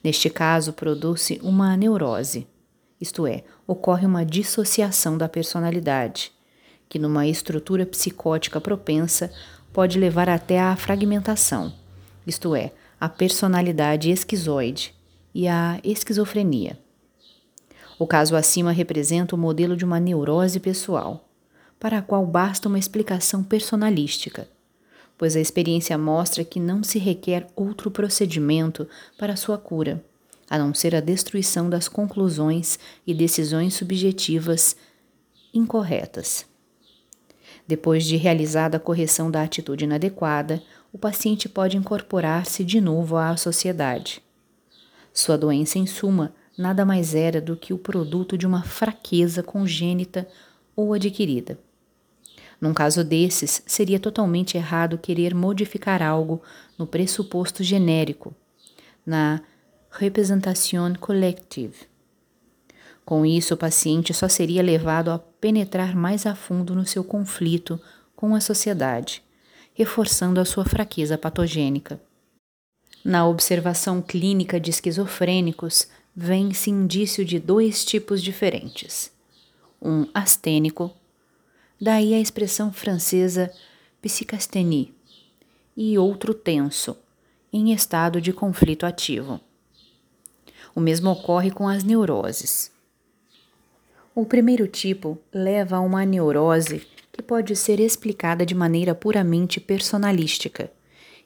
Neste 0.02 0.30
caso, 0.30 0.72
produz-se 0.72 1.40
uma 1.42 1.76
neurose, 1.76 2.46
isto 3.00 3.26
é, 3.26 3.44
ocorre 3.66 4.06
uma 4.06 4.24
dissociação 4.24 5.16
da 5.16 5.28
personalidade 5.28 6.32
que 6.88 6.98
numa 6.98 7.26
estrutura 7.26 7.86
psicótica 7.86 8.60
propensa 8.60 9.32
pode 9.72 9.98
levar 9.98 10.28
até 10.28 10.58
à 10.58 10.74
fragmentação, 10.74 11.72
isto 12.26 12.54
é, 12.54 12.72
a 13.00 13.08
personalidade 13.08 14.10
esquizoide 14.10 14.92
e 15.32 15.46
a 15.46 15.80
esquizofrenia. 15.84 16.76
O 17.98 18.06
caso 18.06 18.34
acima 18.34 18.72
representa 18.72 19.36
o 19.36 19.38
modelo 19.38 19.76
de 19.76 19.84
uma 19.84 20.00
neurose 20.00 20.58
pessoal, 20.58 21.29
para 21.80 21.98
a 21.98 22.02
qual 22.02 22.26
basta 22.26 22.68
uma 22.68 22.78
explicação 22.78 23.42
personalística, 23.42 24.46
pois 25.16 25.34
a 25.34 25.40
experiência 25.40 25.96
mostra 25.96 26.44
que 26.44 26.60
não 26.60 26.82
se 26.82 26.98
requer 26.98 27.46
outro 27.56 27.90
procedimento 27.90 28.86
para 29.18 29.34
sua 29.34 29.56
cura, 29.56 30.04
a 30.48 30.58
não 30.58 30.74
ser 30.74 30.94
a 30.94 31.00
destruição 31.00 31.70
das 31.70 31.88
conclusões 31.88 32.78
e 33.06 33.14
decisões 33.14 33.72
subjetivas 33.74 34.76
incorretas. 35.54 36.44
Depois 37.66 38.04
de 38.04 38.16
realizada 38.16 38.76
a 38.76 38.80
correção 38.80 39.30
da 39.30 39.42
atitude 39.42 39.84
inadequada, 39.84 40.62
o 40.92 40.98
paciente 40.98 41.48
pode 41.48 41.76
incorporar-se 41.76 42.62
de 42.62 42.80
novo 42.80 43.16
à 43.16 43.36
sociedade. 43.36 44.22
Sua 45.14 45.38
doença, 45.38 45.78
em 45.78 45.86
suma, 45.86 46.34
nada 46.58 46.84
mais 46.84 47.14
era 47.14 47.40
do 47.40 47.56
que 47.56 47.72
o 47.72 47.78
produto 47.78 48.36
de 48.36 48.46
uma 48.46 48.62
fraqueza 48.62 49.42
congênita 49.42 50.28
ou 50.76 50.92
adquirida. 50.92 51.58
Num 52.60 52.74
caso 52.74 53.02
desses, 53.02 53.62
seria 53.66 53.98
totalmente 53.98 54.56
errado 54.56 54.98
querer 54.98 55.34
modificar 55.34 56.02
algo 56.02 56.42
no 56.78 56.86
pressuposto 56.86 57.64
genérico, 57.64 58.34
na 59.04 59.40
representation 59.90 60.94
collective. 60.94 61.88
Com 63.04 63.24
isso, 63.24 63.54
o 63.54 63.56
paciente 63.56 64.12
só 64.12 64.28
seria 64.28 64.62
levado 64.62 65.10
a 65.10 65.18
penetrar 65.18 65.96
mais 65.96 66.26
a 66.26 66.34
fundo 66.34 66.74
no 66.74 66.84
seu 66.84 67.02
conflito 67.02 67.80
com 68.14 68.34
a 68.34 68.40
sociedade, 68.40 69.22
reforçando 69.72 70.38
a 70.38 70.44
sua 70.44 70.64
fraqueza 70.64 71.16
patogênica. 71.16 72.00
Na 73.02 73.26
observação 73.26 74.02
clínica 74.02 74.60
de 74.60 74.70
esquizofrênicos, 74.70 75.88
vem-se 76.14 76.70
indício 76.70 77.24
de 77.24 77.38
dois 77.38 77.84
tipos 77.84 78.22
diferentes: 78.22 79.10
um 79.80 80.06
astênico, 80.12 80.92
daí 81.80 82.12
a 82.14 82.20
expressão 82.20 82.72
francesa 82.72 83.50
psychasthénie, 84.02 84.94
e 85.76 85.98
outro 85.98 86.34
tenso, 86.34 86.96
em 87.52 87.72
estado 87.72 88.20
de 88.20 88.32
conflito 88.32 88.84
ativo. 88.84 89.40
O 90.74 90.80
mesmo 90.80 91.10
ocorre 91.10 91.50
com 91.50 91.66
as 91.68 91.82
neuroses. 91.82 92.70
O 94.14 94.26
primeiro 94.26 94.66
tipo 94.66 95.18
leva 95.32 95.76
a 95.76 95.80
uma 95.80 96.04
neurose 96.04 96.86
que 97.12 97.22
pode 97.22 97.56
ser 97.56 97.80
explicada 97.80 98.44
de 98.44 98.54
maneira 98.54 98.94
puramente 98.94 99.60
personalística 99.60 100.70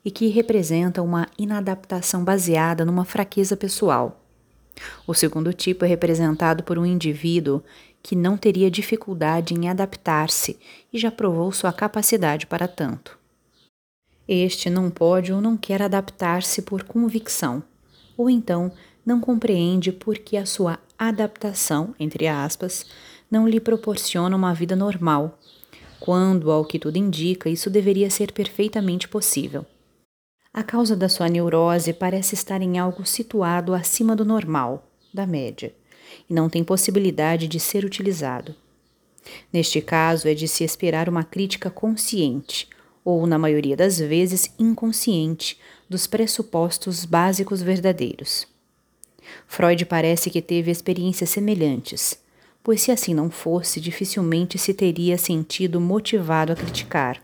e 0.04 0.10
que 0.10 0.28
representa 0.28 1.02
uma 1.02 1.28
inadaptação 1.38 2.24
baseada 2.24 2.84
numa 2.84 3.04
fraqueza 3.04 3.56
pessoal. 3.56 4.20
O 5.06 5.14
segundo 5.14 5.52
tipo 5.52 5.84
é 5.84 5.88
representado 5.88 6.62
por 6.62 6.78
um 6.78 6.84
indivíduo 6.86 7.62
que 8.04 8.14
não 8.14 8.36
teria 8.36 8.70
dificuldade 8.70 9.54
em 9.54 9.66
adaptar-se 9.66 10.58
e 10.92 10.98
já 10.98 11.10
provou 11.10 11.50
sua 11.50 11.72
capacidade 11.72 12.46
para 12.46 12.68
tanto. 12.68 13.18
Este 14.28 14.68
não 14.68 14.90
pode 14.90 15.32
ou 15.32 15.40
não 15.40 15.56
quer 15.56 15.80
adaptar-se 15.80 16.60
por 16.60 16.84
convicção, 16.84 17.62
ou 18.14 18.28
então 18.28 18.70
não 19.06 19.22
compreende 19.22 19.90
por 19.90 20.18
que 20.18 20.36
a 20.36 20.44
sua 20.44 20.78
adaptação, 20.98 21.94
entre 21.98 22.28
aspas, 22.28 22.84
não 23.30 23.48
lhe 23.48 23.58
proporciona 23.58 24.36
uma 24.36 24.52
vida 24.52 24.76
normal, 24.76 25.38
quando, 25.98 26.50
ao 26.50 26.62
que 26.62 26.78
tudo 26.78 26.98
indica, 26.98 27.48
isso 27.48 27.70
deveria 27.70 28.10
ser 28.10 28.32
perfeitamente 28.32 29.08
possível. 29.08 29.64
A 30.52 30.62
causa 30.62 30.94
da 30.94 31.08
sua 31.08 31.26
neurose 31.26 31.94
parece 31.94 32.34
estar 32.34 32.60
em 32.60 32.78
algo 32.78 33.06
situado 33.06 33.72
acima 33.72 34.14
do 34.14 34.26
normal, 34.26 34.86
da 35.12 35.26
média, 35.26 35.74
e 36.28 36.34
não 36.34 36.48
tem 36.48 36.64
possibilidade 36.64 37.48
de 37.48 37.58
ser 37.60 37.84
utilizado. 37.84 38.54
Neste 39.52 39.80
caso, 39.80 40.28
é 40.28 40.34
de 40.34 40.46
se 40.46 40.64
esperar 40.64 41.08
uma 41.08 41.24
crítica 41.24 41.70
consciente, 41.70 42.68
ou, 43.04 43.26
na 43.26 43.38
maioria 43.38 43.76
das 43.76 43.98
vezes, 43.98 44.52
inconsciente, 44.58 45.58
dos 45.88 46.06
pressupostos 46.06 47.04
básicos 47.04 47.62
verdadeiros. 47.62 48.46
Freud 49.46 49.84
parece 49.86 50.30
que 50.30 50.42
teve 50.42 50.70
experiências 50.70 51.30
semelhantes, 51.30 52.18
pois 52.62 52.80
se 52.80 52.90
assim 52.90 53.14
não 53.14 53.30
fosse, 53.30 53.80
dificilmente 53.80 54.58
se 54.58 54.72
teria 54.72 55.18
sentido 55.18 55.80
motivado 55.80 56.52
a 56.52 56.56
criticar, 56.56 57.22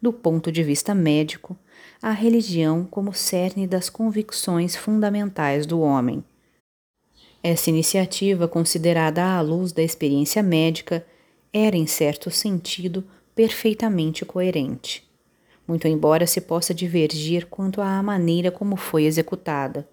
do 0.00 0.12
ponto 0.12 0.50
de 0.50 0.62
vista 0.62 0.94
médico, 0.94 1.56
a 2.02 2.10
religião 2.10 2.84
como 2.90 3.14
cerne 3.14 3.66
das 3.66 3.88
convicções 3.88 4.74
fundamentais 4.74 5.66
do 5.66 5.80
homem. 5.80 6.24
Essa 7.42 7.70
iniciativa, 7.70 8.46
considerada 8.46 9.24
à 9.24 9.40
luz 9.40 9.72
da 9.72 9.82
experiência 9.82 10.42
médica, 10.42 11.04
era, 11.52 11.76
em 11.76 11.86
certo 11.86 12.30
sentido, 12.30 13.04
perfeitamente 13.34 14.24
coerente, 14.24 15.02
muito 15.66 15.88
embora 15.88 16.26
se 16.26 16.40
possa 16.40 16.72
divergir 16.72 17.46
quanto 17.46 17.80
à 17.80 18.02
maneira 18.02 18.50
como 18.50 18.76
foi 18.76 19.04
executada. 19.04 19.88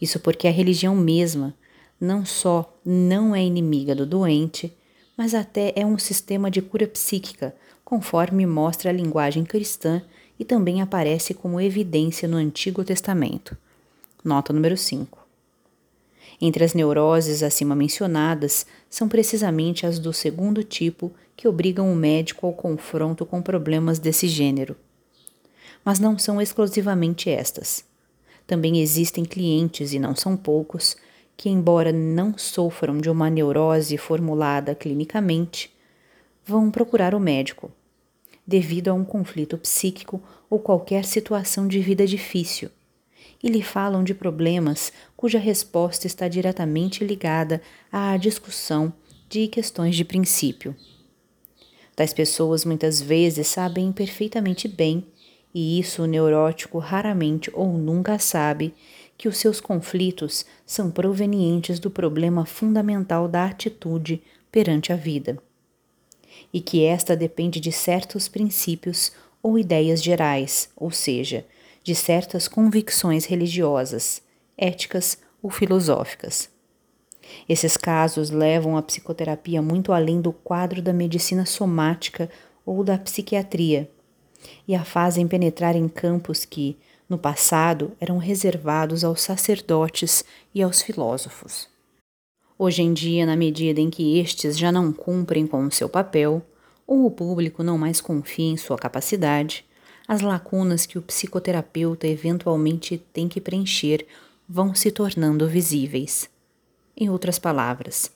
Isso 0.00 0.18
porque 0.18 0.48
a 0.48 0.50
religião 0.50 0.96
mesma 0.96 1.54
não 2.00 2.24
só 2.24 2.76
não 2.84 3.34
é 3.34 3.42
inimiga 3.42 3.94
do 3.94 4.06
doente, 4.06 4.74
mas 5.16 5.34
até 5.34 5.72
é 5.76 5.84
um 5.84 5.98
sistema 5.98 6.50
de 6.50 6.62
cura 6.62 6.86
psíquica, 6.86 7.54
conforme 7.84 8.46
mostra 8.46 8.90
a 8.90 8.92
linguagem 8.92 9.44
cristã 9.44 10.02
e 10.38 10.44
também 10.44 10.80
aparece 10.80 11.34
como 11.34 11.60
evidência 11.60 12.26
no 12.26 12.38
Antigo 12.38 12.82
Testamento. 12.82 13.56
Nota 14.24 14.52
número 14.52 14.76
5. 14.76 15.19
Entre 16.40 16.64
as 16.64 16.72
neuroses 16.72 17.42
acima 17.42 17.74
mencionadas, 17.74 18.66
são 18.88 19.08
precisamente 19.08 19.84
as 19.84 19.98
do 19.98 20.12
segundo 20.12 20.64
tipo 20.64 21.12
que 21.36 21.46
obrigam 21.46 21.92
o 21.92 21.96
médico 21.96 22.46
ao 22.46 22.52
confronto 22.52 23.26
com 23.26 23.42
problemas 23.42 23.98
desse 23.98 24.26
gênero. 24.26 24.76
Mas 25.84 25.98
não 25.98 26.18
são 26.18 26.40
exclusivamente 26.40 27.28
estas. 27.28 27.84
Também 28.46 28.80
existem 28.80 29.24
clientes, 29.24 29.92
e 29.92 29.98
não 29.98 30.14
são 30.14 30.36
poucos, 30.36 30.96
que, 31.36 31.48
embora 31.48 31.92
não 31.92 32.36
sofram 32.36 32.98
de 32.98 33.08
uma 33.08 33.30
neurose 33.30 33.96
formulada 33.96 34.74
clinicamente, 34.74 35.70
vão 36.44 36.70
procurar 36.70 37.14
o 37.14 37.20
médico 37.20 37.70
devido 38.46 38.88
a 38.88 38.94
um 38.94 39.04
conflito 39.04 39.56
psíquico 39.56 40.20
ou 40.50 40.58
qualquer 40.58 41.04
situação 41.04 41.68
de 41.68 41.78
vida 41.78 42.04
difícil, 42.04 42.68
e 43.42 43.48
lhe 43.48 43.62
falam 43.62 44.02
de 44.02 44.12
problemas 44.12 44.92
cuja 45.20 45.38
resposta 45.38 46.06
está 46.06 46.28
diretamente 46.28 47.04
ligada 47.04 47.60
à 47.92 48.16
discussão 48.16 48.90
de 49.28 49.48
questões 49.48 49.94
de 49.94 50.02
princípio. 50.02 50.74
Tais 51.94 52.14
pessoas 52.14 52.64
muitas 52.64 53.02
vezes 53.02 53.46
sabem 53.46 53.92
perfeitamente 53.92 54.66
bem, 54.66 55.04
e 55.52 55.78
isso 55.78 56.04
o 56.04 56.06
neurótico 56.06 56.78
raramente 56.78 57.50
ou 57.52 57.68
nunca 57.76 58.18
sabe, 58.18 58.72
que 59.18 59.28
os 59.28 59.36
seus 59.36 59.60
conflitos 59.60 60.46
são 60.64 60.90
provenientes 60.90 61.78
do 61.78 61.90
problema 61.90 62.46
fundamental 62.46 63.28
da 63.28 63.44
atitude 63.44 64.22
perante 64.50 64.90
a 64.90 64.96
vida 64.96 65.36
e 66.50 66.62
que 66.62 66.82
esta 66.82 67.14
depende 67.14 67.60
de 67.60 67.70
certos 67.70 68.26
princípios 68.26 69.12
ou 69.42 69.58
ideias 69.58 70.02
gerais, 70.02 70.70
ou 70.74 70.90
seja, 70.90 71.44
de 71.84 71.94
certas 71.94 72.48
convicções 72.48 73.26
religiosas, 73.26 74.22
éticas 74.60 75.18
ou 75.42 75.50
filosóficas. 75.50 76.50
Esses 77.48 77.76
casos 77.76 78.30
levam 78.30 78.76
a 78.76 78.82
psicoterapia 78.82 79.62
muito 79.62 79.92
além 79.92 80.20
do 80.20 80.32
quadro 80.32 80.82
da 80.82 80.92
medicina 80.92 81.46
somática 81.46 82.28
ou 82.64 82.84
da 82.84 82.98
psiquiatria 82.98 83.90
e 84.66 84.74
a 84.74 84.84
fazem 84.84 85.26
penetrar 85.26 85.76
em 85.76 85.88
campos 85.88 86.44
que, 86.44 86.76
no 87.08 87.18
passado, 87.18 87.92
eram 88.00 88.18
reservados 88.18 89.04
aos 89.04 89.20
sacerdotes 89.20 90.24
e 90.54 90.62
aos 90.62 90.82
filósofos. 90.82 91.68
Hoje 92.58 92.82
em 92.82 92.92
dia, 92.92 93.24
na 93.24 93.36
medida 93.36 93.80
em 93.80 93.88
que 93.88 94.18
estes 94.18 94.58
já 94.58 94.70
não 94.70 94.92
cumprem 94.92 95.46
com 95.46 95.64
o 95.64 95.72
seu 95.72 95.88
papel, 95.88 96.42
ou 96.86 97.06
o 97.06 97.10
público 97.10 97.62
não 97.62 97.78
mais 97.78 98.00
confia 98.00 98.50
em 98.50 98.56
sua 98.56 98.76
capacidade, 98.76 99.64
as 100.06 100.20
lacunas 100.20 100.86
que 100.86 100.98
o 100.98 101.02
psicoterapeuta 101.02 102.06
eventualmente 102.06 102.98
tem 103.12 103.28
que 103.28 103.40
preencher 103.40 104.06
vão 104.52 104.74
se 104.74 104.90
tornando 104.90 105.46
visíveis. 105.46 106.28
Em 106.96 107.08
outras 107.08 107.38
palavras, 107.38 108.10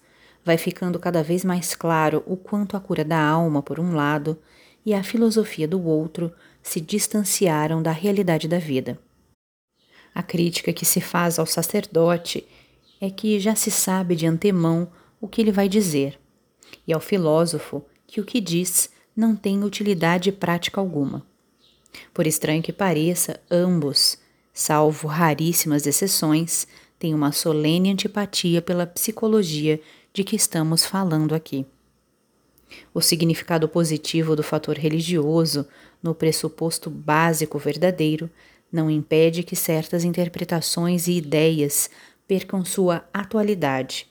vai 0.45 0.59
ficando 0.59 0.99
cada 0.99 1.22
vez 1.22 1.45
mais 1.45 1.76
claro 1.76 2.24
o 2.26 2.37
quanto 2.37 2.76
a 2.76 2.80
cura 2.80 3.05
da 3.05 3.24
alma, 3.24 3.62
por 3.62 3.78
um 3.78 3.95
lado, 3.95 4.37
e 4.85 4.93
a 4.93 5.05
filosofia 5.05 5.68
do 5.68 5.80
outro 5.87 6.32
se 6.61 6.80
distanciaram 6.80 7.80
da 7.80 7.93
realidade 7.93 8.49
da 8.49 8.59
vida. 8.59 8.99
A 10.12 10.24
crítica 10.24 10.72
que 10.72 10.85
se 10.85 11.01
faz 11.01 11.39
ao 11.39 11.47
sacerdote 11.47 12.45
é 13.01 13.11
que 13.11 13.39
já 13.39 13.55
se 13.55 13.70
sabe 13.70 14.16
de 14.16 14.26
antemão 14.26 14.91
o 15.20 15.28
que 15.28 15.41
ele 15.41 15.53
vai 15.53 15.68
dizer, 15.68 16.18
e 16.85 16.93
ao 16.93 17.01
filósofo 17.01 17.85
que 18.09 18.20
o 18.20 18.24
que 18.24 18.41
diz 18.41 18.91
não 19.14 19.37
tem 19.37 19.62
utilidade 19.62 20.32
prática 20.32 20.80
alguma. 20.80 21.24
Por 22.12 22.26
estranho 22.26 22.61
que 22.61 22.72
pareça, 22.72 23.41
ambos, 23.49 24.18
salvo 24.55 25.09
raríssimas 25.09 25.85
exceções, 25.85 26.67
têm 26.99 27.13
uma 27.13 27.33
solene 27.33 27.91
antipatia 27.91 28.63
pela 28.63 28.87
psicologia 28.87 29.81
de 30.13 30.23
que 30.23 30.37
estamos 30.37 30.87
falando 30.87 31.35
aqui. 31.35 31.67
O 32.95 33.01
significado 33.01 33.69
positivo 33.69 34.37
do 34.37 34.43
fator 34.43 34.79
religioso, 34.79 35.67
no 36.01 36.15
pressuposto 36.15 36.89
básico 36.89 37.59
verdadeiro, 37.59 38.31
não 38.73 38.91
impede 38.91 39.43
que 39.43 39.57
certas 39.57 40.05
interpretações 40.05 41.09
e 41.09 41.13
ideias 41.13 41.91
percam 42.27 42.65
sua 42.65 43.05
atualidade 43.13 44.07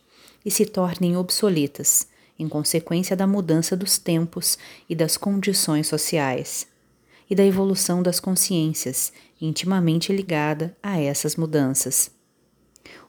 e 0.45 0.51
se 0.51 0.65
tornem 0.65 1.17
obsoletas, 1.17 2.07
em 2.37 2.47
consequência 2.47 3.15
da 3.15 3.25
mudança 3.25 3.75
dos 3.75 3.97
tempos 3.97 4.57
e 4.89 4.95
das 4.95 5.17
condições 5.17 5.87
sociais, 5.87 6.67
e 7.29 7.35
da 7.35 7.45
evolução 7.45 8.03
das 8.03 8.19
consciências, 8.19 9.13
intimamente 9.39 10.13
ligada 10.13 10.75
a 10.81 10.99
essas 10.99 11.35
mudanças. 11.35 12.11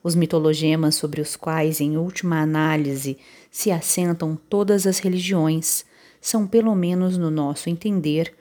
Os 0.02 0.14
mitologemas 0.14 0.94
sobre 0.94 1.20
os 1.20 1.34
quais, 1.36 1.80
em 1.80 1.96
última 1.96 2.40
análise, 2.40 3.16
se 3.50 3.70
assentam 3.70 4.38
todas 4.48 4.86
as 4.86 4.98
religiões, 4.98 5.84
são, 6.20 6.46
pelo 6.46 6.74
menos 6.74 7.16
no 7.16 7.30
nosso 7.30 7.70
entender, 7.70 8.34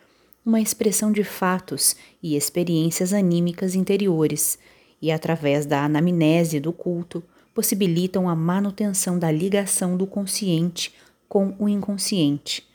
uma 0.45 0.59
expressão 0.59 1.11
de 1.11 1.23
fatos 1.23 1.95
e 2.21 2.35
experiências 2.35 3.13
anímicas 3.13 3.75
interiores 3.75 4.59
e, 5.01 5.11
através 5.11 5.65
da 5.65 5.83
anamnese 5.83 6.59
do 6.59 6.73
culto, 6.73 7.23
possibilitam 7.53 8.27
a 8.27 8.35
manutenção 8.35 9.17
da 9.17 9.31
ligação 9.31 9.95
do 9.95 10.07
consciente 10.07 10.93
com 11.29 11.55
o 11.59 11.69
inconsciente, 11.69 12.67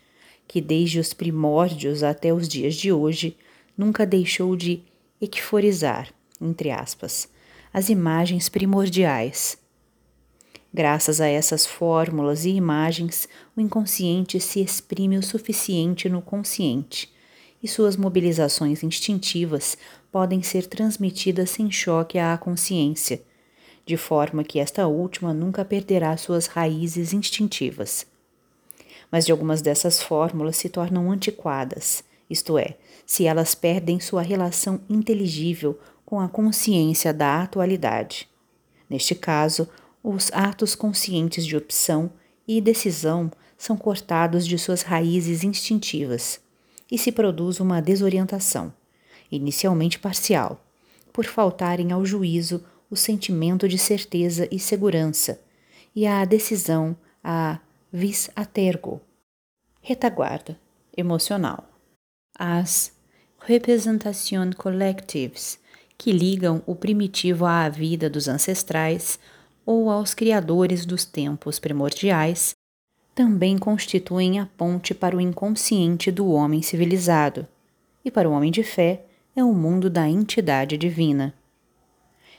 que 0.47 0.61
desde 0.61 0.99
os 0.99 1.13
primórdios 1.13 2.01
até 2.01 2.33
os 2.33 2.47
dias 2.47 2.75
de 2.75 2.91
hoje 2.91 3.37
nunca 3.77 4.05
deixou 4.05 4.55
de 4.55 4.81
equiforizar, 5.21 6.13
entre 6.41 6.71
aspas, 6.71 7.27
as 7.73 7.89
imagens 7.89 8.49
primordiais. 8.49 9.57
Graças 10.73 11.19
a 11.19 11.27
essas 11.27 11.65
fórmulas 11.65 12.45
e 12.45 12.49
imagens, 12.49 13.27
o 13.55 13.61
inconsciente 13.61 14.39
se 14.39 14.61
exprime 14.61 15.17
o 15.17 15.23
suficiente 15.23 16.07
no 16.07 16.21
consciente 16.21 17.11
e 17.61 17.67
suas 17.67 17.97
mobilizações 17.97 18.83
instintivas 18.83 19.77
podem 20.11 20.41
ser 20.41 20.65
transmitidas 20.67 21.49
sem 21.49 21.71
choque 21.71 22.17
à 22.17 22.37
consciência, 22.37 23.21
de 23.85 23.97
forma 23.97 24.43
que 24.43 24.59
esta 24.59 24.87
última 24.87 25.33
nunca 25.33 25.65
perderá 25.65 26.15
suas 26.15 26.45
raízes 26.47 27.13
instintivas. 27.13 28.05
Mas 29.11 29.25
de 29.25 29.31
algumas 29.31 29.61
dessas 29.61 30.01
fórmulas 30.01 30.57
se 30.57 30.69
tornam 30.69 31.11
antiquadas, 31.11 32.03
isto 32.29 32.57
é, 32.57 32.77
se 33.09 33.25
elas 33.25 33.55
perdem 33.55 33.99
sua 33.99 34.21
relação 34.21 34.81
inteligível 34.87 35.79
com 36.05 36.19
a 36.19 36.29
consciência 36.29 37.11
da 37.11 37.41
atualidade. 37.41 38.29
Neste 38.87 39.15
caso, 39.15 39.67
os 40.03 40.31
atos 40.31 40.75
conscientes 40.75 41.43
de 41.43 41.57
opção 41.57 42.11
e 42.47 42.61
decisão 42.61 43.31
são 43.57 43.75
cortados 43.75 44.45
de 44.45 44.59
suas 44.59 44.83
raízes 44.83 45.43
instintivas 45.43 46.39
e 46.89 46.99
se 46.99 47.11
produz 47.11 47.59
uma 47.59 47.81
desorientação, 47.81 48.71
inicialmente 49.31 49.97
parcial, 49.97 50.63
por 51.11 51.25
faltarem 51.25 51.91
ao 51.91 52.05
juízo 52.05 52.63
o 52.91 52.95
sentimento 52.95 53.67
de 53.67 53.79
certeza 53.79 54.47
e 54.51 54.59
segurança, 54.59 55.41
e 55.95 56.05
a 56.05 56.23
decisão 56.25 56.95
a 57.23 57.57
vis 57.91 58.29
atergo, 58.35 59.01
retaguarda 59.81 60.55
emocional. 60.95 61.67
As 62.37 62.98
representações 63.41 64.53
collectives, 64.55 65.59
que 65.97 66.11
ligam 66.11 66.61
o 66.65 66.75
primitivo 66.75 67.45
à 67.45 67.67
vida 67.67 68.09
dos 68.09 68.27
ancestrais 68.27 69.19
ou 69.65 69.89
aos 69.89 70.13
criadores 70.13 70.85
dos 70.85 71.05
tempos 71.05 71.59
primordiais, 71.59 72.55
também 73.13 73.57
constituem 73.57 74.39
a 74.39 74.45
ponte 74.45 74.93
para 74.93 75.15
o 75.15 75.21
inconsciente 75.21 76.09
do 76.11 76.29
homem 76.29 76.61
civilizado, 76.61 77.47
e 78.03 78.09
para 78.09 78.29
o 78.29 78.31
homem 78.31 78.51
de 78.51 78.63
fé 78.63 79.03
é 79.35 79.43
o 79.43 79.53
mundo 79.53 79.89
da 79.89 80.07
entidade 80.07 80.77
divina. 80.77 81.33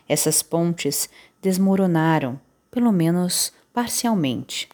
Essas 0.09 0.42
pontes 0.42 1.09
desmoronaram, 1.42 2.40
pelo 2.70 2.90
menos 2.90 3.53
parcialmente. 3.72 4.68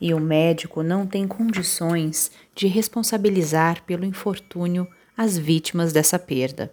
E 0.00 0.12
o 0.12 0.20
médico 0.20 0.82
não 0.82 1.06
tem 1.06 1.26
condições 1.26 2.30
de 2.54 2.66
responsabilizar 2.66 3.82
pelo 3.84 4.04
infortúnio 4.04 4.86
as 5.16 5.36
vítimas 5.36 5.92
dessa 5.92 6.18
perda. 6.18 6.72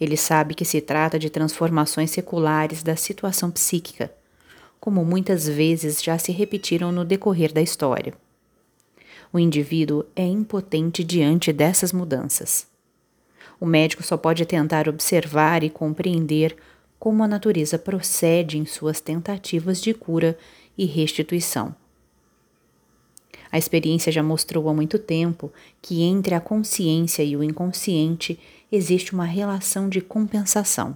Ele 0.00 0.16
sabe 0.16 0.54
que 0.54 0.64
se 0.64 0.80
trata 0.80 1.18
de 1.18 1.30
transformações 1.30 2.10
seculares 2.10 2.82
da 2.82 2.96
situação 2.96 3.50
psíquica 3.50 4.12
como 4.86 5.04
muitas 5.04 5.48
vezes 5.48 6.00
já 6.00 6.16
se 6.16 6.32
repetiram 6.32 6.92
no 6.92 7.04
decorrer 7.04 7.52
da 7.52 7.60
história. 7.60 8.14
O 9.32 9.38
indivíduo 9.38 10.04
é 10.14 10.24
impotente 10.24 11.02
diante 11.02 11.52
dessas 11.52 11.92
mudanças. 11.92 12.68
O 13.58 13.66
médico 13.66 14.02
só 14.02 14.16
pode 14.16 14.46
tentar 14.46 14.88
observar 14.88 15.64
e 15.64 15.70
compreender 15.70 16.56
como 16.98 17.24
a 17.24 17.26
natureza 17.28 17.78
procede 17.78 18.58
em 18.58 18.64
suas 18.64 19.00
tentativas 19.00 19.80
de 19.80 19.92
cura 19.92 20.38
e 20.78 20.84
restituição. 20.84 21.74
A 23.56 23.58
experiência 23.58 24.12
já 24.12 24.22
mostrou 24.22 24.68
há 24.68 24.74
muito 24.74 24.98
tempo 24.98 25.50
que 25.80 26.02
entre 26.02 26.34
a 26.34 26.40
consciência 26.40 27.22
e 27.22 27.34
o 27.34 27.42
inconsciente 27.42 28.38
existe 28.70 29.14
uma 29.14 29.24
relação 29.24 29.88
de 29.88 30.02
compensação 30.02 30.94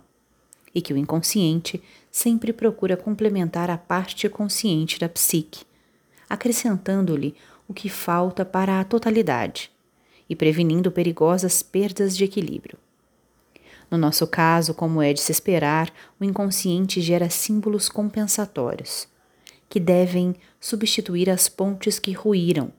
e 0.75 0.83
que 0.83 0.93
o 0.93 0.97
inconsciente 0.99 1.83
sempre 2.11 2.53
procura 2.53 2.99
complementar 2.99 3.71
a 3.71 3.79
parte 3.79 4.29
consciente 4.29 4.99
da 4.99 5.09
psique, 5.09 5.65
acrescentando-lhe 6.29 7.35
o 7.67 7.73
que 7.73 7.89
falta 7.89 8.45
para 8.45 8.79
a 8.79 8.85
totalidade 8.85 9.71
e 10.29 10.37
prevenindo 10.37 10.93
perigosas 10.93 11.63
perdas 11.63 12.15
de 12.15 12.25
equilíbrio. 12.25 12.77
No 13.91 13.97
nosso 13.97 14.27
caso, 14.27 14.75
como 14.75 15.01
é 15.01 15.15
de 15.15 15.21
se 15.23 15.33
esperar, 15.33 15.91
o 16.21 16.25
inconsciente 16.27 17.01
gera 17.01 17.31
símbolos 17.31 17.89
compensatórios, 17.89 19.09
que 19.71 19.79
devem 19.79 20.35
substituir 20.61 21.31
as 21.31 21.49
pontes 21.49 22.01
que 22.01 22.13
ruíram, 22.13 22.73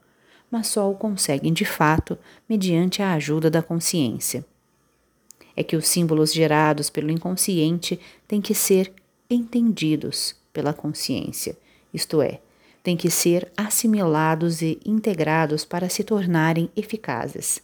mas 0.52 0.68
só 0.68 0.92
o 0.92 0.96
conseguem 0.96 1.54
de 1.54 1.64
fato 1.64 2.18
mediante 2.48 3.02
a 3.02 3.14
ajuda 3.14 3.50
da 3.50 3.64
consciência. 3.64 4.46
É 5.56 5.64
que 5.64 5.78
os 5.78 5.88
símbolos 5.88 6.34
gerados 6.34 6.90
pelo 6.90 7.10
inconsciente 7.10 7.98
têm 8.28 8.42
que 8.42 8.54
ser 8.54 8.94
entendidos 9.30 10.36
pela 10.52 10.74
consciência, 10.74 11.58
isto 11.94 12.22
é, 12.22 12.42
têm 12.84 12.98
que 12.98 13.10
ser 13.10 13.50
assimilados 13.56 14.62
e 14.62 14.78
integrados 14.86 15.64
para 15.64 15.88
se 15.88 16.04
tornarem 16.04 16.70
eficazes. 16.76 17.62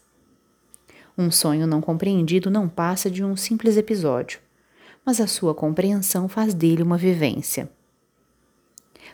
Um 1.17 1.29
sonho 1.29 1.67
não 1.67 1.81
compreendido 1.81 2.49
não 2.49 2.69
passa 2.69 3.11
de 3.11 3.23
um 3.23 3.35
simples 3.35 3.75
episódio, 3.75 4.39
mas 5.05 5.19
a 5.19 5.27
sua 5.27 5.53
compreensão 5.53 6.29
faz 6.29 6.53
dele 6.53 6.83
uma 6.83 6.97
vivência. 6.97 7.69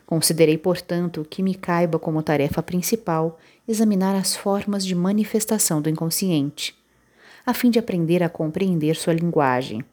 Considerei, 0.05 0.57
portanto, 0.57 1.25
que 1.29 1.41
me 1.41 1.55
caiba 1.55 1.97
como 1.97 2.21
tarefa 2.21 2.61
principal 2.61 3.39
examinar 3.67 4.15
as 4.15 4.35
formas 4.35 4.85
de 4.85 4.93
manifestação 4.93 5.81
do 5.81 5.89
inconsciente, 5.89 6.75
a 7.45 7.53
fim 7.53 7.69
de 7.69 7.79
aprender 7.79 8.21
a 8.21 8.29
compreender 8.29 8.95
sua 8.95 9.13
linguagem. 9.13 9.83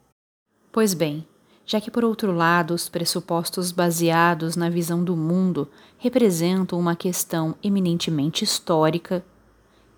Pois 0.71 0.93
bem, 0.93 1.25
já 1.65 1.79
que 1.79 1.91
por 1.91 2.03
outro 2.03 2.31
lado 2.31 2.73
os 2.73 2.89
pressupostos 2.89 3.71
baseados 3.71 4.55
na 4.55 4.69
visão 4.69 5.03
do 5.03 5.15
mundo 5.15 5.69
representam 5.97 6.79
uma 6.79 6.95
questão 6.95 7.55
eminentemente 7.63 8.43
histórica, 8.43 9.23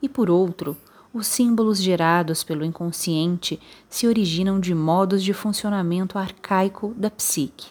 e 0.01 0.09
por 0.09 0.29
outro, 0.29 0.77
os 1.13 1.27
símbolos 1.27 1.79
gerados 1.79 2.43
pelo 2.43 2.65
inconsciente 2.65 3.59
se 3.87 4.07
originam 4.07 4.59
de 4.59 4.73
modos 4.73 5.23
de 5.23 5.33
funcionamento 5.33 6.17
arcaico 6.17 6.93
da 6.97 7.09
psique. 7.09 7.67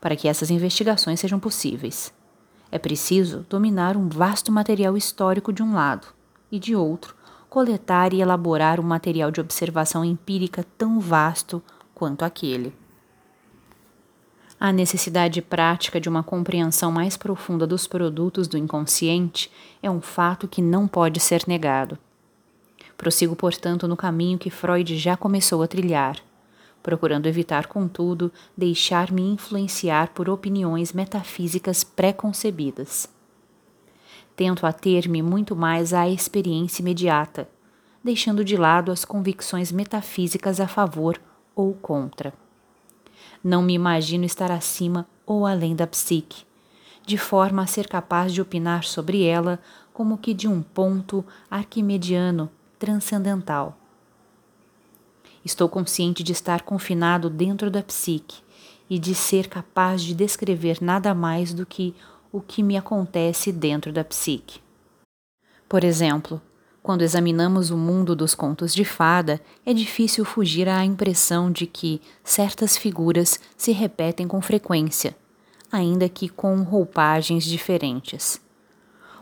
Para 0.00 0.16
que 0.16 0.28
essas 0.28 0.50
investigações 0.50 1.20
sejam 1.20 1.38
possíveis, 1.38 2.12
é 2.72 2.78
preciso 2.78 3.44
dominar 3.48 3.96
um 3.96 4.08
vasto 4.08 4.50
material 4.50 4.96
histórico 4.96 5.52
de 5.52 5.62
um 5.62 5.74
lado 5.74 6.06
e 6.50 6.58
de 6.58 6.74
outro, 6.74 7.14
coletar 7.48 8.12
e 8.12 8.20
elaborar 8.20 8.78
um 8.78 8.84
material 8.84 9.30
de 9.30 9.40
observação 9.40 10.04
empírica 10.04 10.64
tão 10.78 11.00
vasto 11.00 11.62
quanto 11.94 12.24
aquele. 12.24 12.72
A 14.58 14.72
necessidade 14.72 15.40
prática 15.42 16.00
de 16.00 16.08
uma 16.08 16.22
compreensão 16.22 16.92
mais 16.92 17.16
profunda 17.16 17.66
dos 17.66 17.86
produtos 17.86 18.46
do 18.46 18.58
inconsciente 18.58 19.50
é 19.82 19.90
um 19.90 20.00
fato 20.00 20.46
que 20.46 20.62
não 20.62 20.86
pode 20.86 21.18
ser 21.18 21.44
negado. 21.48 21.98
Prossigo, 22.96 23.34
portanto, 23.34 23.88
no 23.88 23.96
caminho 23.96 24.38
que 24.38 24.50
Freud 24.50 24.96
já 24.98 25.16
começou 25.16 25.62
a 25.62 25.66
trilhar, 25.66 26.16
procurando 26.82 27.26
evitar, 27.26 27.66
contudo, 27.66 28.32
deixar-me 28.56 29.22
influenciar 29.22 30.08
por 30.08 30.28
opiniões 30.28 30.92
metafísicas 30.92 31.84
pré-concebidas. 31.84 33.08
Tento 34.34 34.66
ater-me 34.66 35.22
muito 35.22 35.54
mais 35.54 35.92
à 35.92 36.08
experiência 36.08 36.82
imediata, 36.82 37.48
deixando 38.02 38.44
de 38.44 38.56
lado 38.56 38.90
as 38.90 39.04
convicções 39.04 39.70
metafísicas 39.70 40.60
a 40.60 40.66
favor 40.66 41.20
ou 41.54 41.74
contra. 41.74 42.32
Não 43.44 43.62
me 43.62 43.74
imagino 43.74 44.24
estar 44.24 44.50
acima 44.50 45.06
ou 45.26 45.46
além 45.46 45.76
da 45.76 45.86
psique, 45.86 46.44
de 47.06 47.18
forma 47.18 47.62
a 47.62 47.66
ser 47.66 47.88
capaz 47.88 48.32
de 48.32 48.40
opinar 48.40 48.84
sobre 48.84 49.24
ela 49.24 49.58
como 49.92 50.18
que 50.18 50.32
de 50.32 50.48
um 50.48 50.62
ponto 50.62 51.24
arquimediano 51.50 52.50
transcendental. 52.78 53.79
Estou 55.44 55.68
consciente 55.68 56.22
de 56.22 56.32
estar 56.32 56.62
confinado 56.62 57.30
dentro 57.30 57.70
da 57.70 57.82
psique 57.82 58.42
e 58.88 58.98
de 58.98 59.14
ser 59.14 59.48
capaz 59.48 60.02
de 60.02 60.14
descrever 60.14 60.78
nada 60.80 61.14
mais 61.14 61.54
do 61.54 61.64
que 61.64 61.94
o 62.32 62.40
que 62.40 62.62
me 62.62 62.76
acontece 62.76 63.50
dentro 63.50 63.92
da 63.92 64.04
psique. 64.04 64.60
Por 65.68 65.84
exemplo, 65.84 66.40
quando 66.82 67.02
examinamos 67.02 67.70
o 67.70 67.76
mundo 67.76 68.16
dos 68.16 68.34
contos 68.34 68.74
de 68.74 68.84
fada, 68.84 69.40
é 69.64 69.72
difícil 69.72 70.24
fugir 70.24 70.68
à 70.68 70.84
impressão 70.84 71.50
de 71.50 71.66
que 71.66 72.00
certas 72.24 72.76
figuras 72.76 73.38
se 73.56 73.70
repetem 73.70 74.26
com 74.26 74.40
frequência, 74.40 75.16
ainda 75.70 76.08
que 76.08 76.28
com 76.28 76.62
roupagens 76.62 77.44
diferentes. 77.44 78.40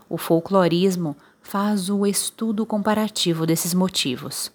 O 0.09 0.17
folclorismo 0.17 1.15
faz 1.41 1.89
o 1.89 2.05
estudo 2.05 2.65
comparativo 2.65 3.45
desses 3.45 3.73
motivos. 3.73 4.51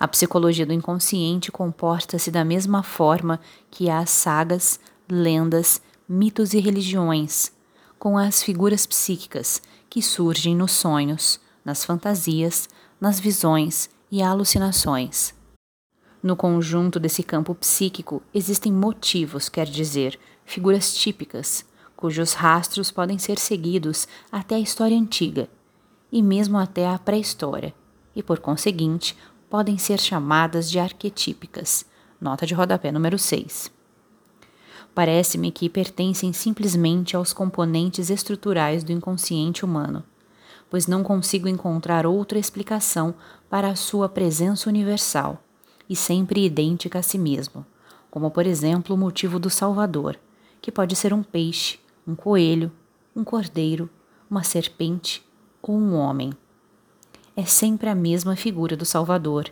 A 0.00 0.08
psicologia 0.08 0.64
do 0.64 0.72
inconsciente 0.72 1.52
comporta-se 1.52 2.30
da 2.30 2.42
mesma 2.42 2.82
forma 2.82 3.38
que 3.70 3.90
as 3.90 4.08
sagas, 4.08 4.80
lendas, 5.06 5.82
mitos 6.08 6.54
e 6.54 6.58
religiões, 6.58 7.52
com 7.98 8.16
as 8.16 8.42
figuras 8.42 8.86
psíquicas 8.86 9.60
que 9.90 10.00
surgem 10.00 10.56
nos 10.56 10.72
sonhos, 10.72 11.38
nas 11.62 11.84
fantasias, 11.84 12.66
nas 12.98 13.20
visões 13.20 13.90
e 14.10 14.22
alucinações. 14.22 15.34
No 16.22 16.34
conjunto 16.34 16.98
desse 16.98 17.22
campo 17.22 17.54
psíquico 17.54 18.22
existem 18.32 18.72
motivos, 18.72 19.50
quer 19.50 19.66
dizer, 19.66 20.18
figuras 20.46 20.94
típicas, 20.94 21.62
cujos 21.94 22.32
rastros 22.32 22.90
podem 22.90 23.18
ser 23.18 23.38
seguidos 23.38 24.08
até 24.32 24.54
a 24.54 24.60
história 24.60 24.96
antiga 24.96 25.46
e 26.10 26.22
mesmo 26.22 26.56
até 26.56 26.88
a 26.88 26.98
pré-história, 26.98 27.74
e 28.16 28.22
por 28.22 28.38
conseguinte 28.38 29.16
podem 29.50 29.76
ser 29.76 29.98
chamadas 29.98 30.70
de 30.70 30.78
arquetípicas. 30.78 31.84
Nota 32.20 32.46
de 32.46 32.54
rodapé 32.54 32.92
número 32.92 33.18
6. 33.18 33.68
Parece-me 34.94 35.50
que 35.50 35.68
pertencem 35.68 36.32
simplesmente 36.32 37.16
aos 37.16 37.32
componentes 37.32 38.10
estruturais 38.10 38.84
do 38.84 38.92
inconsciente 38.92 39.64
humano, 39.64 40.04
pois 40.70 40.86
não 40.86 41.02
consigo 41.02 41.48
encontrar 41.48 42.06
outra 42.06 42.38
explicação 42.38 43.12
para 43.48 43.68
a 43.68 43.74
sua 43.74 44.08
presença 44.08 44.68
universal 44.68 45.42
e 45.88 45.96
sempre 45.96 46.44
idêntica 46.44 47.00
a 47.00 47.02
si 47.02 47.18
mesmo, 47.18 47.66
como 48.08 48.30
por 48.30 48.46
exemplo 48.46 48.94
o 48.94 48.98
motivo 48.98 49.40
do 49.40 49.50
Salvador, 49.50 50.16
que 50.62 50.70
pode 50.70 50.94
ser 50.94 51.12
um 51.12 51.24
peixe, 51.24 51.80
um 52.06 52.14
coelho, 52.14 52.70
um 53.16 53.24
cordeiro, 53.24 53.90
uma 54.30 54.44
serpente 54.44 55.26
ou 55.60 55.76
um 55.76 55.94
homem. 55.94 56.32
É 57.36 57.44
sempre 57.44 57.88
a 57.88 57.94
mesma 57.94 58.34
figura 58.34 58.76
do 58.76 58.84
Salvador, 58.84 59.50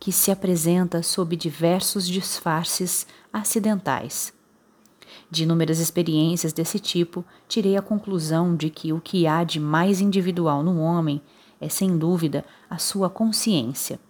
que 0.00 0.10
se 0.10 0.30
apresenta 0.30 1.02
sob 1.02 1.36
diversos 1.36 2.08
disfarces 2.08 3.06
acidentais. 3.32 4.32
De 5.30 5.42
inúmeras 5.42 5.78
experiências 5.78 6.52
desse 6.52 6.78
tipo, 6.78 7.24
tirei 7.46 7.76
a 7.76 7.82
conclusão 7.82 8.56
de 8.56 8.70
que 8.70 8.92
o 8.92 9.00
que 9.00 9.26
há 9.26 9.44
de 9.44 9.60
mais 9.60 10.00
individual 10.00 10.62
no 10.62 10.80
homem 10.80 11.20
é, 11.60 11.68
sem 11.68 11.96
dúvida, 11.96 12.44
a 12.68 12.78
sua 12.78 13.08
consciência, 13.08 14.00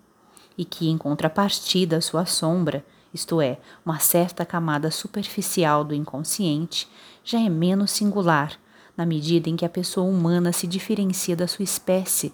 e 0.57 0.65
que, 0.65 0.89
em 0.89 0.97
contrapartida, 0.97 1.97
a 1.97 2.01
sua 2.01 2.27
sombra, 2.27 2.85
isto 3.13 3.41
é, 3.41 3.59
uma 3.85 3.99
certa 3.99 4.45
camada 4.47 4.91
superficial 4.91 5.85
do 5.85 5.95
inconsciente, 5.95 6.89
já 7.25 7.41
é 7.41 7.49
menos 7.49 7.91
singular 7.91 8.59
na 8.97 9.05
medida 9.05 9.49
em 9.49 9.57
que 9.57 9.65
a 9.65 9.69
pessoa 9.69 10.09
humana 10.09 10.53
se 10.53 10.67
diferencia 10.67 11.35
da 11.35 11.49
sua 11.49 11.65
espécie 11.65 12.33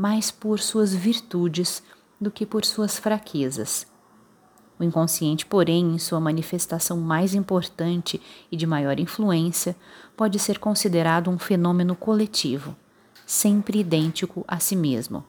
mais 0.00 0.30
por 0.30 0.60
suas 0.60 0.94
virtudes 0.94 1.82
do 2.18 2.30
que 2.30 2.46
por 2.46 2.64
suas 2.64 2.98
fraquezas. 2.98 3.86
O 4.78 4.82
inconsciente, 4.82 5.44
porém, 5.44 5.94
em 5.94 5.98
sua 5.98 6.18
manifestação 6.18 6.96
mais 6.96 7.34
importante 7.34 8.18
e 8.50 8.56
de 8.56 8.66
maior 8.66 8.98
influência, 8.98 9.76
pode 10.16 10.38
ser 10.38 10.58
considerado 10.58 11.28
um 11.28 11.38
fenômeno 11.38 11.94
coletivo, 11.94 12.74
sempre 13.26 13.80
idêntico 13.80 14.42
a 14.48 14.58
si 14.58 14.74
mesmo. 14.74 15.22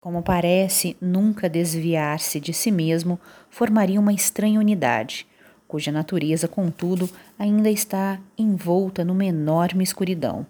Como 0.00 0.24
parece 0.24 0.96
nunca 1.00 1.48
desviar-se 1.48 2.40
de 2.40 2.52
si 2.52 2.72
mesmo, 2.72 3.16
formaria 3.48 4.00
uma 4.00 4.12
estranha 4.12 4.58
unidade, 4.58 5.24
cuja 5.68 5.92
natureza, 5.92 6.48
contudo, 6.48 7.08
ainda 7.38 7.70
está 7.70 8.18
envolta 8.36 9.04
numa 9.04 9.24
enorme 9.24 9.84
escuridão. 9.84 10.44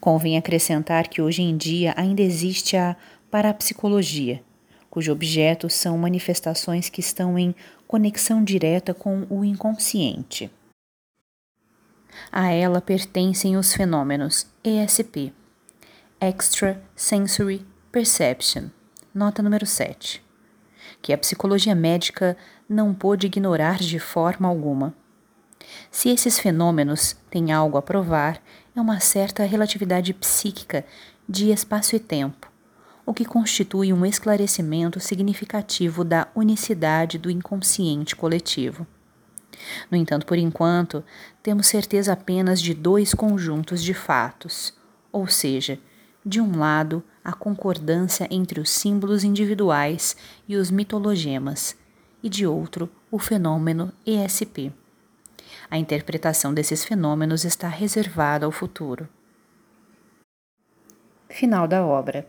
Convém 0.00 0.36
acrescentar 0.36 1.08
que 1.08 1.22
hoje 1.22 1.42
em 1.42 1.56
dia 1.56 1.94
ainda 1.96 2.22
existe 2.22 2.76
a 2.76 2.96
parapsicologia, 3.30 4.42
cujo 4.90 5.12
objeto 5.12 5.68
são 5.68 5.98
manifestações 5.98 6.88
que 6.88 7.00
estão 7.00 7.38
em 7.38 7.54
conexão 7.86 8.42
direta 8.42 8.94
com 8.94 9.26
o 9.28 9.44
inconsciente. 9.44 10.50
A 12.30 12.50
ela 12.50 12.80
pertencem 12.80 13.56
os 13.56 13.72
fenômenos 13.74 14.46
ESP, 14.62 15.32
Extra 16.20 16.82
Sensory 16.94 17.66
Perception, 17.90 18.68
nota 19.12 19.42
número 19.42 19.66
7 19.66 20.24
que 21.04 21.12
a 21.12 21.18
psicologia 21.18 21.74
médica 21.74 22.34
não 22.66 22.94
pôde 22.94 23.26
ignorar 23.26 23.76
de 23.76 23.98
forma 23.98 24.48
alguma. 24.48 24.94
Se 25.90 26.08
esses 26.08 26.38
fenômenos 26.38 27.14
têm 27.28 27.52
algo 27.52 27.76
a 27.76 27.82
provar, 27.82 28.40
é 28.76 28.80
uma 28.80 28.98
certa 28.98 29.44
relatividade 29.44 30.12
psíquica 30.12 30.84
de 31.28 31.50
espaço 31.50 31.94
e 31.94 32.00
tempo, 32.00 32.50
o 33.06 33.14
que 33.14 33.24
constitui 33.24 33.92
um 33.92 34.04
esclarecimento 34.04 34.98
significativo 34.98 36.02
da 36.02 36.26
unicidade 36.34 37.18
do 37.18 37.30
inconsciente 37.30 38.16
coletivo. 38.16 38.86
No 39.90 39.96
entanto, 39.96 40.26
por 40.26 40.36
enquanto, 40.36 41.04
temos 41.42 41.68
certeza 41.68 42.12
apenas 42.12 42.60
de 42.60 42.74
dois 42.74 43.14
conjuntos 43.14 43.82
de 43.82 43.94
fatos, 43.94 44.74
ou 45.12 45.28
seja, 45.28 45.78
de 46.26 46.40
um 46.40 46.58
lado, 46.58 47.02
a 47.22 47.32
concordância 47.32 48.26
entre 48.30 48.60
os 48.60 48.70
símbolos 48.70 49.22
individuais 49.22 50.16
e 50.48 50.56
os 50.56 50.70
mitologemas, 50.70 51.76
e 52.22 52.28
de 52.28 52.46
outro, 52.46 52.90
o 53.10 53.18
fenômeno 53.18 53.92
ESP. 54.04 54.72
A 55.74 55.76
interpretação 55.76 56.54
desses 56.54 56.84
fenômenos 56.84 57.44
está 57.44 57.66
reservada 57.66 58.46
ao 58.46 58.52
futuro. 58.52 59.08
Final 61.28 61.66
da 61.66 61.84
obra. 61.84 62.28